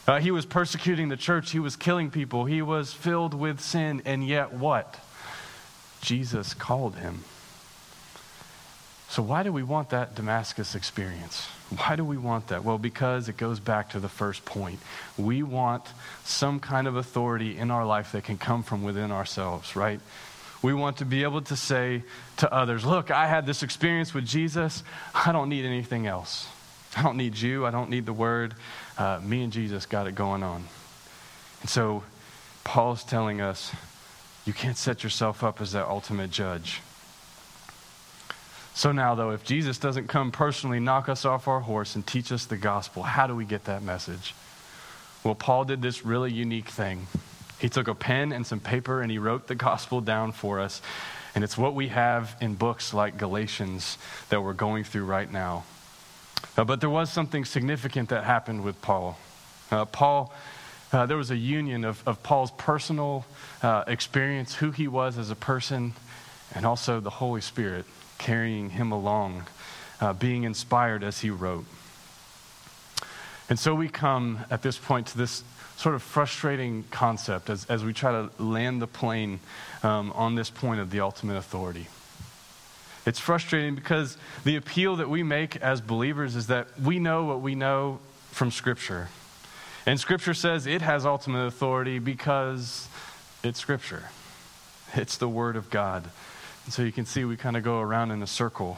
Uh, 0.08 0.20
he 0.20 0.30
was 0.30 0.46
persecuting 0.46 1.10
the 1.10 1.18
church, 1.18 1.52
he 1.52 1.60
was 1.60 1.76
killing 1.76 2.12
people, 2.12 2.46
he 2.46 2.62
was 2.62 2.94
filled 2.94 3.34
with 3.34 3.60
sin, 3.60 4.02
and 4.06 4.26
yet 4.26 4.54
what? 4.54 5.00
Jesus 6.02 6.54
called 6.54 6.96
him. 6.96 7.24
So, 9.10 9.24
why 9.24 9.44
do 9.44 9.52
we 9.52 9.64
want 9.64 9.90
that 9.90 10.14
Damascus 10.14 10.76
experience? 10.76 11.48
Why 11.70 11.96
do 11.96 12.06
we 12.06 12.18
want 12.18 12.48
that? 12.48 12.64
Well, 12.64 12.78
because 12.78 13.28
it 13.28 13.38
goes 13.38 13.60
back 13.60 13.92
to 13.92 14.00
the 14.00 14.10
first 14.10 14.46
point. 14.46 14.80
We 15.18 15.42
want 15.42 15.84
some 16.24 16.60
kind 16.60 16.88
of 16.88 16.96
authority 16.96 17.58
in 17.58 17.72
our 17.72 17.86
life 17.86 18.12
that 18.12 18.24
can 18.24 18.38
come 18.38 18.62
from 18.62 18.84
within 18.84 19.12
ourselves, 19.12 19.76
right? 19.76 20.00
We 20.62 20.74
want 20.74 20.98
to 20.98 21.06
be 21.06 21.24
able 21.24 21.42
to 21.42 21.56
say 21.56 22.04
to 22.38 22.54
others, 22.54 22.86
Look, 22.86 23.10
I 23.12 23.28
had 23.28 23.46
this 23.46 23.64
experience 23.64 24.14
with 24.14 24.26
Jesus. 24.26 24.84
I 25.14 25.32
don't 25.32 25.50
need 25.50 25.66
anything 25.66 26.08
else. 26.08 26.48
I 26.96 27.02
don't 27.02 27.18
need 27.18 27.38
you. 27.38 27.66
I 27.66 27.72
don't 27.72 27.90
need 27.90 28.06
the 28.06 28.14
word. 28.14 28.54
Uh, 28.98 29.20
me 29.24 29.44
and 29.44 29.52
Jesus 29.52 29.86
got 29.86 30.08
it 30.08 30.16
going 30.16 30.44
on. 30.44 30.64
And 31.62 31.70
so 31.70 32.04
Paul's 32.64 33.04
telling 33.04 33.42
us 33.42 33.72
you 34.46 34.54
can't 34.54 34.78
set 34.78 35.04
yourself 35.04 35.44
up 35.44 35.62
as 35.62 35.72
that 35.74 35.88
ultimate 35.88 36.30
judge. 36.30 36.82
So 38.76 38.92
now, 38.92 39.16
though, 39.16 39.32
if 39.32 39.46
Jesus 39.46 39.78
doesn't 39.78 40.10
come 40.10 40.34
personally 40.34 40.82
knock 40.82 41.08
us 41.08 41.24
off 41.24 41.48
our 41.48 41.62
horse 41.62 41.96
and 41.96 42.06
teach 42.06 42.30
us 42.34 42.46
the 42.46 42.58
gospel, 42.58 43.04
how 43.04 43.26
do 43.26 43.34
we 43.34 43.46
get 43.46 43.64
that 43.66 43.82
message? 43.82 44.36
Well, 45.24 45.34
Paul 45.34 45.64
did 45.64 45.82
this 45.82 46.06
really 46.06 46.34
unique 46.34 46.68
thing. 46.68 47.08
He 47.58 47.70
took 47.70 47.88
a 47.88 47.96
pen 47.96 48.34
and 48.34 48.46
some 48.46 48.60
paper 48.60 49.00
and 49.00 49.10
he 49.10 49.18
wrote 49.18 49.48
the 49.48 49.56
gospel 49.56 50.02
down 50.02 50.34
for 50.34 50.60
us. 50.60 50.82
And 51.36 51.44
it's 51.44 51.58
what 51.58 51.74
we 51.74 51.88
have 51.88 52.36
in 52.42 52.56
books 52.56 52.94
like 52.94 53.18
Galatians 53.18 53.98
that 54.28 54.44
we're 54.44 54.52
going 54.52 54.84
through 54.84 55.06
right 55.06 55.32
now. 55.32 55.64
Uh, 56.58 56.66
but 56.66 56.82
there 56.82 56.90
was 56.90 57.10
something 57.10 57.46
significant 57.46 58.10
that 58.10 58.26
happened 58.26 58.66
with 58.66 58.82
Paul. 58.82 59.18
Uh, 59.72 59.86
Paul, 59.86 60.34
uh, 60.92 61.06
there 61.06 61.18
was 61.18 61.32
a 61.32 61.38
union 61.38 61.86
of, 61.86 62.06
of 62.06 62.22
Paul's 62.24 62.52
personal 62.52 63.26
uh, 63.64 63.86
experience, 63.88 64.54
who 64.54 64.72
he 64.72 64.90
was 64.90 65.18
as 65.18 65.32
a 65.32 65.36
person, 65.36 65.94
and 66.54 66.66
also 66.66 67.00
the 67.00 67.10
Holy 67.10 67.42
Spirit 67.42 67.86
carrying 68.26 68.72
him 68.72 68.92
along, 68.92 69.44
uh, 70.02 70.12
being 70.12 70.46
inspired 70.46 71.04
as 71.04 71.20
he 71.20 71.30
wrote. 71.30 71.66
And 73.50 73.60
so 73.60 73.76
we 73.76 73.88
come 73.88 74.40
at 74.50 74.64
this 74.64 74.80
point 74.80 75.06
to 75.08 75.18
this 75.20 75.44
sort 75.78 75.94
of 75.94 76.02
frustrating 76.02 76.86
concept 76.90 77.52
as, 77.52 77.66
as 77.66 77.84
we 77.84 77.94
try 77.94 78.12
to 78.12 78.44
land 78.44 78.82
the 78.82 78.88
plane 78.88 79.40
um, 79.84 80.12
on 80.14 80.34
this 80.34 80.50
point 80.50 80.80
of 80.80 80.90
the 80.90 81.02
ultimate 81.02 81.38
authority. 81.38 81.86
It's 83.06 83.20
frustrating 83.20 83.76
because 83.76 84.18
the 84.44 84.56
appeal 84.56 84.96
that 84.96 85.08
we 85.08 85.22
make 85.22 85.58
as 85.58 85.80
believers 85.80 86.36
is 86.36 86.48
that 86.48 86.68
we 86.82 86.98
know 86.98 87.26
what 87.26 87.42
we 87.42 87.54
know 87.54 88.00
from 88.32 88.50
Scripture. 88.50 89.10
And 89.86 90.00
Scripture 90.00 90.34
says 90.34 90.66
it 90.66 90.82
has 90.82 91.06
ultimate 91.06 91.46
authority 91.46 92.00
because 92.00 92.88
it's 93.44 93.60
Scripture, 93.60 94.06
it's 94.96 95.18
the 95.18 95.30
Word 95.30 95.56
of 95.56 95.70
God. 95.70 96.10
And 96.66 96.74
so 96.74 96.82
you 96.82 96.92
can 96.92 97.06
see 97.06 97.24
we 97.26 97.38
kind 97.38 97.56
of 97.56 97.64
go 97.64 97.80
around 97.80 98.12
in 98.12 98.22
a 98.22 98.28
circle. 98.28 98.78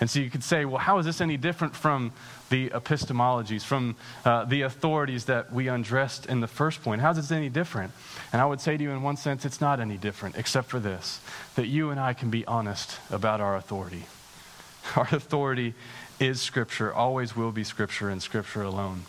And 0.00 0.10
so 0.10 0.18
you 0.18 0.30
could 0.30 0.42
say, 0.42 0.64
well, 0.64 0.78
how 0.78 0.98
is 0.98 1.06
this 1.06 1.20
any 1.20 1.36
different 1.36 1.76
from 1.76 2.12
the 2.50 2.70
epistemologies, 2.70 3.62
from 3.62 3.94
uh, 4.24 4.44
the 4.44 4.62
authorities 4.62 5.26
that 5.26 5.52
we 5.52 5.68
undressed 5.68 6.26
in 6.26 6.40
the 6.40 6.48
first 6.48 6.82
point? 6.82 7.00
How 7.00 7.12
is 7.12 7.18
this 7.18 7.30
any 7.30 7.48
different? 7.48 7.92
And 8.32 8.42
I 8.42 8.46
would 8.46 8.60
say 8.60 8.76
to 8.76 8.82
you, 8.82 8.90
in 8.90 9.02
one 9.02 9.16
sense, 9.16 9.44
it's 9.44 9.60
not 9.60 9.78
any 9.78 9.96
different, 9.96 10.36
except 10.36 10.68
for 10.68 10.80
this 10.80 11.20
that 11.54 11.66
you 11.68 11.90
and 11.90 12.00
I 12.00 12.14
can 12.14 12.30
be 12.30 12.44
honest 12.46 12.98
about 13.10 13.40
our 13.40 13.56
authority. 13.56 14.04
Our 14.96 15.06
authority 15.12 15.74
is 16.18 16.40
Scripture, 16.40 16.92
always 16.92 17.36
will 17.36 17.52
be 17.52 17.62
Scripture, 17.62 18.08
and 18.10 18.20
Scripture 18.20 18.62
alone. 18.62 19.04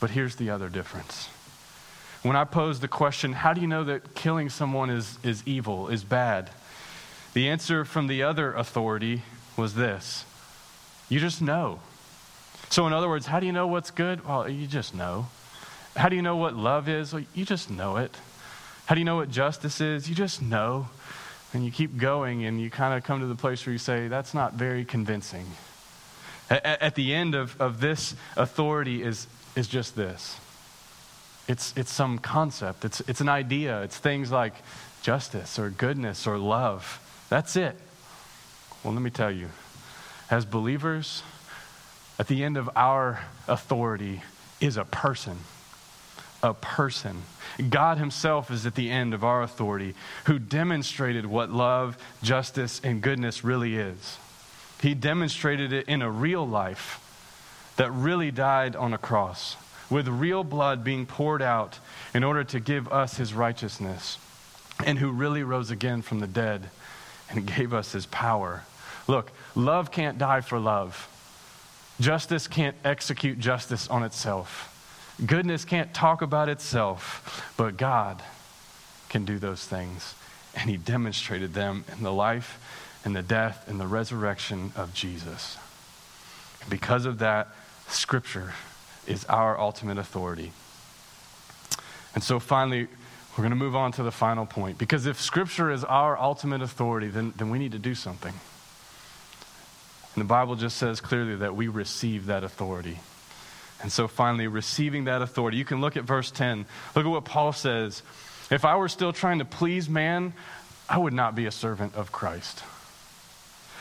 But 0.00 0.10
here's 0.10 0.34
the 0.34 0.50
other 0.50 0.68
difference. 0.68 1.28
When 2.22 2.34
I 2.34 2.42
pose 2.42 2.80
the 2.80 2.88
question, 2.88 3.32
how 3.32 3.52
do 3.52 3.60
you 3.60 3.68
know 3.68 3.84
that 3.84 4.16
killing 4.16 4.48
someone 4.48 4.90
is, 4.90 5.18
is 5.22 5.44
evil, 5.46 5.86
is 5.86 6.02
bad? 6.02 6.50
The 7.38 7.50
answer 7.50 7.84
from 7.84 8.08
the 8.08 8.24
other 8.24 8.52
authority 8.52 9.22
was 9.56 9.76
this 9.76 10.24
you 11.08 11.20
just 11.20 11.40
know. 11.40 11.78
So, 12.68 12.84
in 12.88 12.92
other 12.92 13.08
words, 13.08 13.26
how 13.26 13.38
do 13.38 13.46
you 13.46 13.52
know 13.52 13.68
what's 13.68 13.92
good? 13.92 14.26
Well, 14.26 14.48
you 14.48 14.66
just 14.66 14.92
know. 14.92 15.28
How 15.94 16.08
do 16.08 16.16
you 16.16 16.22
know 16.22 16.34
what 16.34 16.56
love 16.56 16.88
is? 16.88 17.12
Well, 17.12 17.22
you 17.34 17.44
just 17.44 17.70
know 17.70 17.96
it. 17.98 18.16
How 18.86 18.96
do 18.96 19.00
you 19.00 19.04
know 19.04 19.14
what 19.14 19.30
justice 19.30 19.80
is? 19.80 20.08
You 20.08 20.16
just 20.16 20.42
know. 20.42 20.88
And 21.54 21.64
you 21.64 21.70
keep 21.70 21.96
going, 21.96 22.44
and 22.44 22.60
you 22.60 22.70
kind 22.70 22.92
of 22.92 23.04
come 23.04 23.20
to 23.20 23.26
the 23.26 23.36
place 23.36 23.64
where 23.64 23.72
you 23.72 23.78
say, 23.78 24.08
that's 24.08 24.34
not 24.34 24.54
very 24.54 24.84
convincing. 24.84 25.46
At, 26.50 26.66
at 26.66 26.94
the 26.96 27.14
end 27.14 27.36
of, 27.36 27.54
of 27.60 27.78
this 27.78 28.16
authority 28.36 29.04
is, 29.04 29.28
is 29.54 29.68
just 29.68 29.94
this 29.94 30.40
it's, 31.46 31.72
it's 31.76 31.92
some 31.92 32.18
concept, 32.18 32.84
it's, 32.84 33.00
it's 33.02 33.20
an 33.20 33.28
idea, 33.28 33.82
it's 33.82 33.96
things 33.96 34.32
like 34.32 34.54
justice 35.02 35.56
or 35.56 35.70
goodness 35.70 36.26
or 36.26 36.36
love. 36.36 37.00
That's 37.28 37.56
it. 37.56 37.76
Well, 38.82 38.94
let 38.94 39.02
me 39.02 39.10
tell 39.10 39.30
you, 39.30 39.48
as 40.30 40.44
believers, 40.44 41.22
at 42.18 42.26
the 42.26 42.42
end 42.42 42.56
of 42.56 42.70
our 42.74 43.20
authority 43.46 44.22
is 44.60 44.76
a 44.76 44.84
person. 44.84 45.38
A 46.42 46.54
person. 46.54 47.22
God 47.68 47.98
Himself 47.98 48.50
is 48.50 48.64
at 48.64 48.76
the 48.76 48.90
end 48.90 49.12
of 49.12 49.24
our 49.24 49.42
authority, 49.42 49.94
who 50.24 50.38
demonstrated 50.38 51.26
what 51.26 51.50
love, 51.50 51.98
justice, 52.22 52.80
and 52.84 53.02
goodness 53.02 53.42
really 53.42 53.76
is. 53.76 54.18
He 54.80 54.94
demonstrated 54.94 55.72
it 55.72 55.88
in 55.88 56.00
a 56.00 56.10
real 56.10 56.46
life 56.46 57.04
that 57.76 57.90
really 57.90 58.30
died 58.30 58.76
on 58.76 58.94
a 58.94 58.98
cross, 58.98 59.56
with 59.90 60.06
real 60.06 60.44
blood 60.44 60.84
being 60.84 61.06
poured 61.06 61.42
out 61.42 61.78
in 62.14 62.22
order 62.22 62.44
to 62.44 62.60
give 62.60 62.86
us 62.92 63.16
His 63.16 63.34
righteousness, 63.34 64.18
and 64.84 64.98
who 64.98 65.10
really 65.10 65.42
rose 65.42 65.70
again 65.70 66.02
from 66.02 66.20
the 66.20 66.26
dead 66.28 66.70
and 67.30 67.46
gave 67.46 67.74
us 67.74 67.92
his 67.92 68.06
power. 68.06 68.64
Look, 69.06 69.32
love 69.54 69.90
can't 69.90 70.18
die 70.18 70.40
for 70.40 70.58
love. 70.58 71.08
Justice 72.00 72.46
can't 72.46 72.76
execute 72.84 73.38
justice 73.38 73.88
on 73.88 74.02
itself. 74.02 74.74
Goodness 75.24 75.64
can't 75.64 75.92
talk 75.92 76.22
about 76.22 76.48
itself, 76.48 77.52
but 77.56 77.76
God 77.76 78.22
can 79.08 79.24
do 79.24 79.38
those 79.38 79.64
things. 79.64 80.14
And 80.54 80.70
he 80.70 80.76
demonstrated 80.76 81.54
them 81.54 81.84
in 81.96 82.02
the 82.02 82.12
life 82.12 82.58
and 83.04 83.16
the 83.16 83.22
death 83.22 83.68
and 83.68 83.80
the 83.80 83.86
resurrection 83.86 84.72
of 84.76 84.94
Jesus. 84.94 85.56
Because 86.68 87.04
of 87.04 87.18
that, 87.18 87.48
Scripture 87.88 88.52
is 89.06 89.24
our 89.24 89.58
ultimate 89.58 89.98
authority. 89.98 90.52
And 92.14 92.22
so 92.22 92.38
finally, 92.38 92.88
we're 93.38 93.42
going 93.42 93.50
to 93.50 93.56
move 93.56 93.76
on 93.76 93.92
to 93.92 94.02
the 94.02 94.10
final 94.10 94.46
point. 94.46 94.78
Because 94.78 95.06
if 95.06 95.20
Scripture 95.20 95.70
is 95.70 95.84
our 95.84 96.18
ultimate 96.18 96.60
authority, 96.60 97.06
then, 97.06 97.32
then 97.36 97.50
we 97.50 97.60
need 97.60 97.70
to 97.70 97.78
do 97.78 97.94
something. 97.94 98.34
And 100.14 100.20
the 100.20 100.26
Bible 100.28 100.56
just 100.56 100.76
says 100.76 101.00
clearly 101.00 101.36
that 101.36 101.54
we 101.54 101.68
receive 101.68 102.26
that 102.26 102.42
authority. 102.42 102.98
And 103.80 103.92
so 103.92 104.08
finally, 104.08 104.48
receiving 104.48 105.04
that 105.04 105.22
authority, 105.22 105.56
you 105.56 105.64
can 105.64 105.80
look 105.80 105.96
at 105.96 106.02
verse 106.02 106.32
10. 106.32 106.66
Look 106.96 107.06
at 107.06 107.08
what 107.08 107.24
Paul 107.24 107.52
says. 107.52 108.02
If 108.50 108.64
I 108.64 108.74
were 108.74 108.88
still 108.88 109.12
trying 109.12 109.38
to 109.38 109.44
please 109.44 109.88
man, 109.88 110.32
I 110.88 110.98
would 110.98 111.12
not 111.12 111.36
be 111.36 111.46
a 111.46 111.52
servant 111.52 111.94
of 111.94 112.10
Christ. 112.10 112.64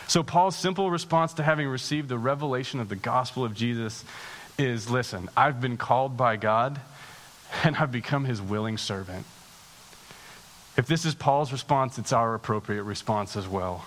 So, 0.07 0.21
Paul's 0.21 0.55
simple 0.55 0.91
response 0.91 1.33
to 1.33 1.43
having 1.43 1.67
received 1.67 2.09
the 2.09 2.17
revelation 2.19 2.79
of 2.79 2.89
the 2.89 2.95
gospel 2.95 3.43
of 3.43 3.55
Jesus 3.55 4.05
is 4.59 4.89
listen, 4.89 5.29
I've 5.35 5.59
been 5.59 5.77
called 5.77 6.15
by 6.15 6.35
God, 6.35 6.79
and 7.63 7.75
I've 7.75 7.91
become 7.91 8.25
his 8.25 8.39
willing 8.39 8.77
servant. 8.77 9.25
If 10.77 10.85
this 10.85 11.05
is 11.05 11.15
Paul's 11.15 11.51
response, 11.51 11.97
it's 11.97 12.13
our 12.13 12.35
appropriate 12.35 12.83
response 12.83 13.35
as 13.35 13.47
well. 13.47 13.85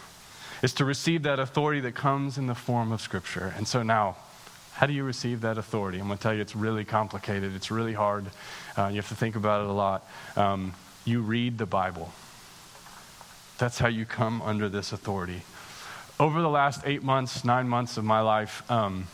Is 0.60 0.74
to 0.74 0.84
receive 0.84 1.22
that 1.22 1.38
authority 1.38 1.80
that 1.80 1.94
comes 1.94 2.36
in 2.36 2.48
the 2.48 2.54
form 2.54 2.90
of 2.90 3.00
Scripture. 3.00 3.54
And 3.56 3.66
so 3.66 3.84
now, 3.84 4.16
how 4.72 4.86
do 4.86 4.92
you 4.92 5.04
receive 5.04 5.40
that 5.42 5.56
authority? 5.56 6.00
I'm 6.00 6.08
going 6.08 6.18
to 6.18 6.22
tell 6.22 6.34
you 6.34 6.40
it's 6.40 6.56
really 6.56 6.84
complicated, 6.84 7.54
it's 7.54 7.70
really 7.70 7.92
hard. 7.92 8.26
Uh, 8.76 8.88
you 8.88 8.96
have 8.96 9.08
to 9.08 9.14
think 9.14 9.36
about 9.36 9.62
it 9.62 9.68
a 9.68 9.72
lot. 9.72 10.06
Um, 10.36 10.74
you 11.04 11.20
read 11.22 11.58
the 11.58 11.66
Bible. 11.66 12.12
That's 13.58 13.78
how 13.78 13.88
you 13.88 14.04
come 14.04 14.42
under 14.42 14.68
this 14.68 14.92
authority. 14.92 15.42
Over 16.18 16.42
the 16.42 16.48
last 16.48 16.82
eight 16.84 17.02
months, 17.02 17.44
nine 17.44 17.68
months 17.68 17.96
of 17.96 18.04
my 18.04 18.20
life, 18.20 18.68
um, 18.70 19.06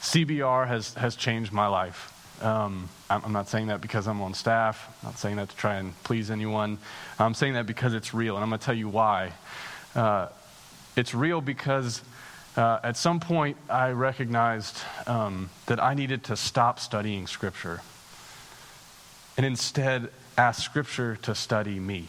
CBR 0.00 0.66
has, 0.66 0.94
has 0.94 1.16
changed 1.16 1.52
my 1.52 1.66
life. 1.66 2.12
Um, 2.42 2.88
I'm 3.08 3.32
not 3.32 3.48
saying 3.48 3.68
that 3.68 3.80
because 3.80 4.06
I'm 4.06 4.20
on 4.20 4.34
staff. 4.34 4.88
I'm 5.02 5.10
not 5.10 5.18
saying 5.18 5.36
that 5.36 5.48
to 5.48 5.56
try 5.56 5.76
and 5.76 5.94
please 6.04 6.30
anyone. 6.30 6.78
I'm 7.18 7.34
saying 7.34 7.54
that 7.54 7.66
because 7.66 7.94
it's 7.94 8.12
real, 8.12 8.34
and 8.34 8.42
I'm 8.42 8.50
going 8.50 8.58
to 8.58 8.64
tell 8.64 8.74
you 8.74 8.88
why. 8.88 9.32
Uh, 9.94 10.28
it's 10.96 11.14
real 11.14 11.40
because 11.40 12.02
uh, 12.56 12.80
at 12.82 12.96
some 12.96 13.20
point 13.20 13.56
I 13.68 13.90
recognized 13.90 14.78
um, 15.06 15.50
that 15.66 15.82
I 15.82 15.94
needed 15.94 16.24
to 16.24 16.36
stop 16.36 16.80
studying 16.80 17.26
Scripture 17.26 17.80
and 19.36 19.44
instead 19.44 20.10
ask 20.36 20.62
Scripture 20.62 21.16
to 21.22 21.34
study 21.34 21.78
me. 21.78 22.08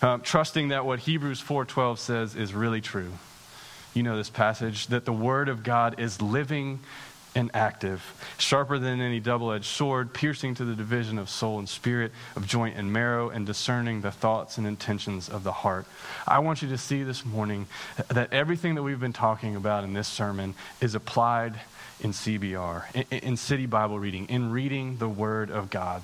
Um, 0.00 0.20
trusting 0.20 0.68
that 0.68 0.84
what 0.86 1.00
Hebrews 1.00 1.42
4:12 1.42 1.98
says 1.98 2.36
is 2.36 2.54
really 2.54 2.80
true. 2.80 3.12
You 3.94 4.02
know 4.02 4.16
this 4.16 4.30
passage 4.30 4.88
that 4.88 5.04
the 5.04 5.12
Word 5.12 5.48
of 5.48 5.62
God 5.62 5.98
is 5.98 6.22
living 6.22 6.80
and 7.38 7.50
active, 7.54 8.02
sharper 8.36 8.80
than 8.80 9.00
any 9.00 9.20
double 9.20 9.52
edged 9.52 9.64
sword, 9.64 10.12
piercing 10.12 10.56
to 10.56 10.64
the 10.64 10.74
division 10.74 11.18
of 11.18 11.30
soul 11.30 11.60
and 11.60 11.68
spirit, 11.68 12.10
of 12.34 12.46
joint 12.46 12.76
and 12.76 12.92
marrow, 12.92 13.30
and 13.30 13.46
discerning 13.46 14.00
the 14.00 14.10
thoughts 14.10 14.58
and 14.58 14.66
intentions 14.66 15.28
of 15.28 15.44
the 15.44 15.52
heart. 15.52 15.86
I 16.26 16.40
want 16.40 16.62
you 16.62 16.68
to 16.70 16.78
see 16.78 17.04
this 17.04 17.24
morning 17.24 17.66
that 18.08 18.32
everything 18.32 18.74
that 18.74 18.82
we've 18.82 18.98
been 18.98 19.12
talking 19.12 19.54
about 19.54 19.84
in 19.84 19.92
this 19.92 20.08
sermon 20.08 20.54
is 20.80 20.96
applied 20.96 21.54
in 22.00 22.10
CBR, 22.10 23.06
in, 23.12 23.18
in 23.18 23.36
city 23.36 23.66
Bible 23.66 24.00
reading, 24.00 24.28
in 24.28 24.50
reading 24.50 24.98
the 24.98 25.08
Word 25.08 25.50
of 25.52 25.70
God. 25.70 26.02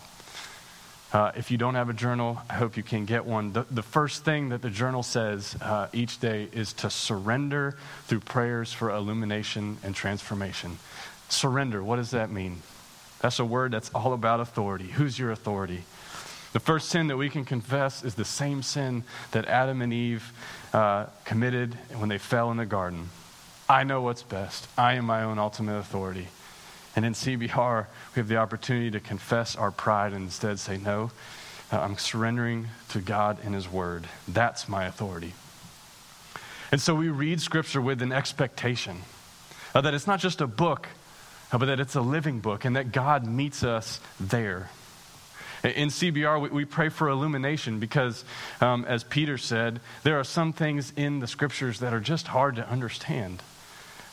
Uh, 1.12 1.30
if 1.36 1.52
you 1.52 1.56
don't 1.56 1.76
have 1.76 1.88
a 1.88 1.92
journal, 1.92 2.40
I 2.50 2.54
hope 2.54 2.76
you 2.76 2.82
can 2.82 3.04
get 3.04 3.24
one. 3.24 3.52
The, 3.52 3.64
the 3.70 3.84
first 3.84 4.24
thing 4.24 4.48
that 4.48 4.62
the 4.62 4.70
journal 4.70 5.04
says 5.04 5.56
uh, 5.60 5.86
each 5.92 6.18
day 6.18 6.48
is 6.52 6.72
to 6.74 6.90
surrender 6.90 7.76
through 8.06 8.20
prayers 8.20 8.72
for 8.72 8.90
illumination 8.90 9.78
and 9.84 9.94
transformation. 9.94 10.78
Surrender, 11.28 11.82
what 11.82 11.96
does 11.96 12.10
that 12.10 12.30
mean? 12.30 12.62
That's 13.20 13.38
a 13.38 13.44
word 13.44 13.72
that's 13.72 13.90
all 13.94 14.12
about 14.12 14.40
authority. 14.40 14.86
Who's 14.86 15.18
your 15.18 15.30
authority? 15.30 15.84
The 16.52 16.60
first 16.60 16.88
sin 16.88 17.08
that 17.08 17.16
we 17.16 17.30
can 17.30 17.44
confess 17.44 18.04
is 18.04 18.14
the 18.14 18.24
same 18.24 18.62
sin 18.62 19.02
that 19.32 19.46
Adam 19.46 19.82
and 19.82 19.92
Eve 19.92 20.32
uh, 20.72 21.06
committed 21.24 21.74
when 21.96 22.08
they 22.08 22.18
fell 22.18 22.50
in 22.50 22.58
the 22.58 22.66
garden. 22.66 23.08
I 23.68 23.82
know 23.82 24.02
what's 24.02 24.22
best. 24.22 24.68
I 24.76 24.94
am 24.94 25.06
my 25.06 25.22
own 25.22 25.38
ultimate 25.38 25.78
authority. 25.78 26.28
And 26.94 27.04
in 27.04 27.12
CBR, 27.12 27.86
we 28.14 28.20
have 28.20 28.28
the 28.28 28.36
opportunity 28.36 28.90
to 28.92 29.00
confess 29.00 29.56
our 29.56 29.70
pride 29.70 30.12
and 30.12 30.24
instead 30.24 30.60
say, 30.60 30.76
No, 30.76 31.10
uh, 31.72 31.80
I'm 31.80 31.98
surrendering 31.98 32.68
to 32.90 33.00
God 33.00 33.38
and 33.42 33.54
His 33.54 33.68
Word. 33.68 34.06
That's 34.28 34.68
my 34.68 34.84
authority. 34.84 35.32
And 36.70 36.80
so 36.80 36.94
we 36.94 37.08
read 37.08 37.40
Scripture 37.40 37.80
with 37.80 38.00
an 38.00 38.12
expectation 38.12 39.02
uh, 39.74 39.80
that 39.80 39.94
it's 39.94 40.06
not 40.06 40.20
just 40.20 40.40
a 40.40 40.46
book, 40.46 40.88
but 41.58 41.66
that 41.66 41.80
it's 41.80 41.94
a 41.94 42.00
living 42.00 42.40
book 42.40 42.64
and 42.64 42.76
that 42.76 42.92
God 42.92 43.26
meets 43.26 43.62
us 43.62 44.00
there. 44.18 44.70
In 45.62 45.88
CBR, 45.88 46.50
we, 46.50 46.66
pray 46.66 46.90
for 46.90 47.08
illumination 47.08 47.80
because, 47.80 48.22
um, 48.60 48.84
as 48.84 49.02
Peter 49.02 49.38
said, 49.38 49.80
there 50.02 50.20
are 50.20 50.24
some 50.24 50.52
things 50.52 50.92
in 50.94 51.20
the 51.20 51.26
Scriptures 51.26 51.80
that 51.80 51.94
are 51.94 52.00
just 52.00 52.26
hard 52.28 52.56
to 52.56 52.68
understand. 52.68 53.42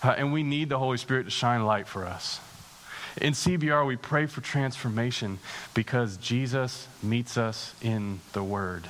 Uh, 0.01 0.15
and 0.17 0.31
we 0.31 0.43
need 0.43 0.69
the 0.69 0.79
Holy 0.79 0.97
Spirit 0.97 1.25
to 1.25 1.29
shine 1.29 1.65
light 1.65 1.89
for 1.89 2.05
us. 2.05 2.39
In 3.17 3.33
CBR, 3.33 3.85
we 3.85 3.97
pray 3.97 4.27
for 4.27 4.39
transformation 4.39 5.39
because 5.73 6.15
Jesus 6.15 6.87
meets 7.03 7.37
us 7.37 7.75
in 7.81 8.21
the 8.31 8.43
Word. 8.43 8.87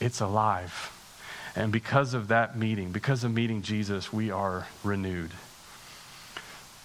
It's 0.00 0.20
alive. 0.20 0.96
And 1.54 1.70
because 1.70 2.14
of 2.14 2.28
that 2.28 2.56
meeting, 2.56 2.92
because 2.92 3.24
of 3.24 3.34
meeting 3.34 3.60
Jesus, 3.60 4.10
we 4.10 4.30
are 4.30 4.66
renewed. 4.82 5.32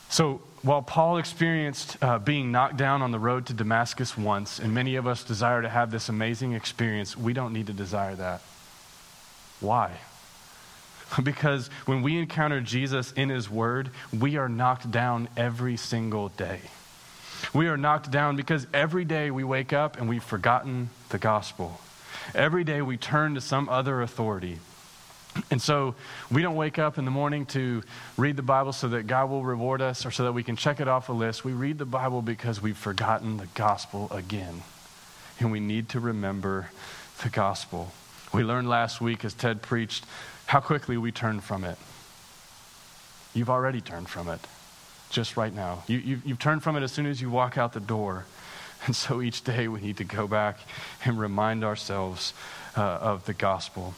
So, 0.10 0.42
while 0.62 0.82
Paul 0.82 1.18
experienced 1.18 1.98
uh, 2.02 2.18
being 2.18 2.52
knocked 2.52 2.78
down 2.78 3.02
on 3.02 3.12
the 3.12 3.20
road 3.20 3.46
to 3.48 3.54
Damascus 3.54 4.18
once, 4.18 4.60
and 4.60 4.74
many 4.74 4.96
of 4.96 5.06
us 5.06 5.24
desire 5.24 5.62
to 5.62 5.70
have 5.70 5.92
this 5.92 6.10
amazing 6.10 6.54
experience, 6.54 7.16
we 7.16 7.34
don't 7.34 7.54
need 7.54 7.68
to 7.68 7.74
desire 7.74 8.16
that. 8.16 8.42
Why? 9.60 9.92
Because 11.24 11.68
when 11.86 12.02
we 12.02 12.18
encounter 12.18 12.62
Jesus 12.62 13.12
in 13.12 13.30
His 13.30 13.48
Word, 13.48 13.92
we 14.12 14.38
are 14.38 14.50
knocked 14.50 14.90
down 14.90 15.30
every 15.38 15.78
single 15.78 16.30
day. 16.30 16.62
We 17.54 17.68
are 17.68 17.78
knocked 17.78 18.10
down 18.10 18.36
because 18.36 18.66
every 18.74 19.06
day 19.06 19.30
we 19.30 19.44
wake 19.44 19.72
up 19.72 19.98
and 19.98 20.10
we've 20.10 20.24
forgotten 20.24 20.90
the 21.10 21.18
gospel. 21.18 21.80
Every 22.34 22.64
day 22.64 22.82
we 22.82 22.98
turn 22.98 23.36
to 23.36 23.42
some 23.42 23.70
other 23.70 24.02
authority. 24.02 24.60
And 25.52 25.62
so 25.62 25.96
we 26.32 26.42
don't 26.42 26.56
wake 26.56 26.80
up 26.80 26.98
in 26.98 27.06
the 27.06 27.12
morning 27.12 27.46
to 27.48 27.84
read 28.18 28.38
the 28.38 28.42
Bible 28.42 28.72
so 28.72 28.88
that 28.90 29.06
God 29.08 29.30
will 29.30 29.44
reward 29.44 29.82
us 29.82 30.06
or 30.06 30.12
so 30.12 30.24
that 30.24 30.32
we 30.32 30.44
can 30.44 30.56
check 30.56 30.80
it 30.80 30.88
off 30.88 31.10
a 31.10 31.14
list. 31.14 31.44
We 31.44 31.54
read 31.54 31.78
the 31.78 31.86
Bible 31.86 32.22
because 32.22 32.62
we've 32.62 32.78
forgotten 32.78 33.38
the 33.38 33.48
gospel 33.48 34.08
again. 34.12 34.64
And 35.40 35.52
we 35.52 35.60
need 35.60 35.90
to 35.90 36.00
remember 36.00 36.70
the 37.22 37.30
gospel. 37.30 37.92
We 38.34 38.44
learned 38.44 38.70
last 38.70 39.02
week 39.02 39.26
as 39.26 39.34
Ted 39.34 39.62
preached 39.62 40.06
how 40.46 40.60
quickly 40.62 40.98
we 40.98 41.12
turn 41.12 41.42
from 41.42 41.64
it. 41.64 41.78
You've 43.34 43.50
already 43.50 43.82
turned 43.82 44.08
from 44.08 44.30
it, 44.30 44.40
just 45.10 45.36
right 45.36 45.54
now. 45.54 45.84
You, 45.88 45.98
you've, 45.98 46.26
you've 46.26 46.40
turned 46.40 46.64
from 46.64 46.78
it 46.78 46.84
as 46.84 46.92
soon 46.92 47.06
as 47.06 47.22
you 47.22 47.30
walk 47.30 47.58
out 47.58 47.74
the 47.74 47.80
door. 47.82 48.26
And 48.86 48.96
so 48.96 49.22
each 49.22 49.44
day 49.44 49.68
we 49.68 49.82
need 49.82 49.98
to 49.98 50.04
go 50.04 50.28
back 50.28 50.60
and 51.04 51.20
remind 51.20 51.64
ourselves 51.64 52.34
uh, 52.78 52.82
of 52.82 53.26
the 53.26 53.34
gospel. 53.34 53.96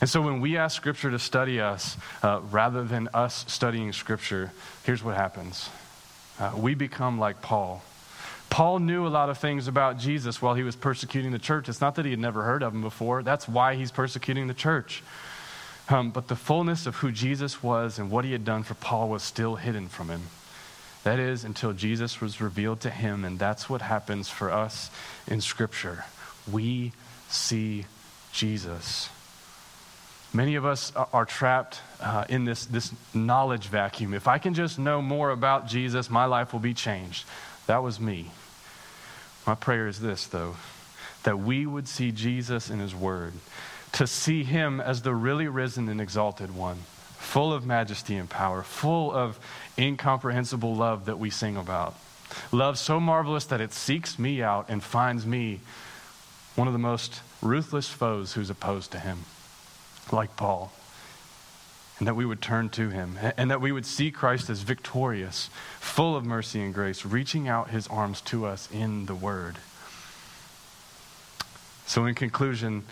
And 0.00 0.08
so 0.10 0.20
when 0.20 0.40
we 0.40 0.56
ask 0.56 0.76
Scripture 0.76 1.10
to 1.10 1.18
study 1.18 1.60
us, 1.60 1.96
uh, 2.22 2.40
rather 2.50 2.84
than 2.84 3.08
us 3.14 3.44
studying 3.48 3.92
Scripture, 3.92 4.52
here's 4.84 5.02
what 5.02 5.16
happens 5.16 5.68
uh, 6.38 6.52
we 6.56 6.74
become 6.74 7.18
like 7.18 7.40
Paul. 7.42 7.82
Paul 8.50 8.78
knew 8.78 9.06
a 9.06 9.08
lot 9.08 9.30
of 9.30 9.38
things 9.38 9.66
about 9.66 9.98
Jesus 9.98 10.40
while 10.40 10.54
he 10.54 10.62
was 10.62 10.76
persecuting 10.76 11.32
the 11.32 11.38
church. 11.38 11.68
It's 11.68 11.80
not 11.80 11.96
that 11.96 12.04
he 12.04 12.12
had 12.12 12.20
never 12.20 12.42
heard 12.42 12.62
of 12.62 12.72
him 12.72 12.82
before, 12.82 13.22
that's 13.22 13.48
why 13.48 13.74
he's 13.74 13.90
persecuting 13.90 14.46
the 14.46 14.54
church. 14.54 15.02
Um, 15.88 16.10
but 16.10 16.28
the 16.28 16.36
fullness 16.36 16.86
of 16.86 16.96
who 16.96 17.12
Jesus 17.12 17.62
was 17.62 17.98
and 17.98 18.10
what 18.10 18.24
he 18.24 18.32
had 18.32 18.44
done 18.44 18.62
for 18.62 18.74
Paul 18.74 19.10
was 19.10 19.22
still 19.22 19.56
hidden 19.56 19.88
from 19.88 20.08
him. 20.08 20.22
That 21.02 21.18
is, 21.18 21.44
until 21.44 21.74
Jesus 21.74 22.20
was 22.20 22.40
revealed 22.40 22.80
to 22.80 22.90
him, 22.90 23.24
and 23.24 23.38
that's 23.38 23.68
what 23.68 23.82
happens 23.82 24.30
for 24.30 24.50
us 24.50 24.90
in 25.26 25.42
Scripture. 25.42 26.04
We 26.50 26.92
see 27.28 27.84
Jesus. 28.32 29.10
Many 30.34 30.56
of 30.56 30.66
us 30.66 30.92
are 30.94 31.24
trapped 31.24 31.80
uh, 32.00 32.24
in 32.28 32.44
this, 32.44 32.66
this 32.66 32.92
knowledge 33.14 33.68
vacuum. 33.68 34.12
If 34.12 34.26
I 34.26 34.38
can 34.38 34.52
just 34.52 34.78
know 34.78 35.00
more 35.00 35.30
about 35.30 35.68
Jesus, 35.68 36.10
my 36.10 36.24
life 36.24 36.52
will 36.52 36.60
be 36.60 36.74
changed. 36.74 37.24
That 37.66 37.82
was 37.82 38.00
me. 38.00 38.32
My 39.46 39.54
prayer 39.54 39.86
is 39.86 40.00
this, 40.00 40.26
though 40.26 40.56
that 41.22 41.38
we 41.38 41.64
would 41.64 41.88
see 41.88 42.12
Jesus 42.12 42.68
in 42.68 42.78
His 42.80 42.94
Word, 42.94 43.32
to 43.92 44.06
see 44.06 44.42
him 44.42 44.80
as 44.80 45.02
the 45.02 45.14
really 45.14 45.46
risen 45.46 45.88
and 45.88 46.00
exalted 46.00 46.54
one, 46.54 46.76
full 47.16 47.52
of 47.52 47.64
majesty 47.64 48.16
and 48.16 48.28
power, 48.28 48.62
full 48.62 49.12
of 49.12 49.38
incomprehensible 49.78 50.74
love 50.74 51.04
that 51.04 51.18
we 51.18 51.30
sing 51.30 51.56
about. 51.56 51.94
Love 52.50 52.76
so 52.76 52.98
marvelous 52.98 53.44
that 53.46 53.60
it 53.60 53.72
seeks 53.72 54.18
me 54.18 54.42
out 54.42 54.66
and 54.68 54.82
finds 54.82 55.24
me 55.24 55.60
one 56.56 56.66
of 56.66 56.72
the 56.72 56.78
most 56.78 57.20
ruthless 57.40 57.88
foes 57.88 58.32
who's 58.32 58.50
opposed 58.50 58.90
to 58.90 58.98
him, 58.98 59.20
like 60.12 60.36
Paul. 60.36 60.72
And 61.98 62.08
that 62.08 62.16
we 62.16 62.26
would 62.26 62.42
turn 62.42 62.70
to 62.70 62.90
him, 62.90 63.18
and 63.36 63.50
that 63.52 63.60
we 63.60 63.70
would 63.70 63.86
see 63.86 64.10
Christ 64.10 64.50
as 64.50 64.62
victorious, 64.62 65.48
full 65.78 66.16
of 66.16 66.24
mercy 66.24 66.60
and 66.60 66.74
grace, 66.74 67.06
reaching 67.06 67.46
out 67.46 67.70
his 67.70 67.86
arms 67.86 68.20
to 68.22 68.46
us 68.46 68.68
in 68.72 69.06
the 69.06 69.14
Word. 69.14 69.58
So, 71.86 72.04
in 72.06 72.16
conclusion, 72.16 72.82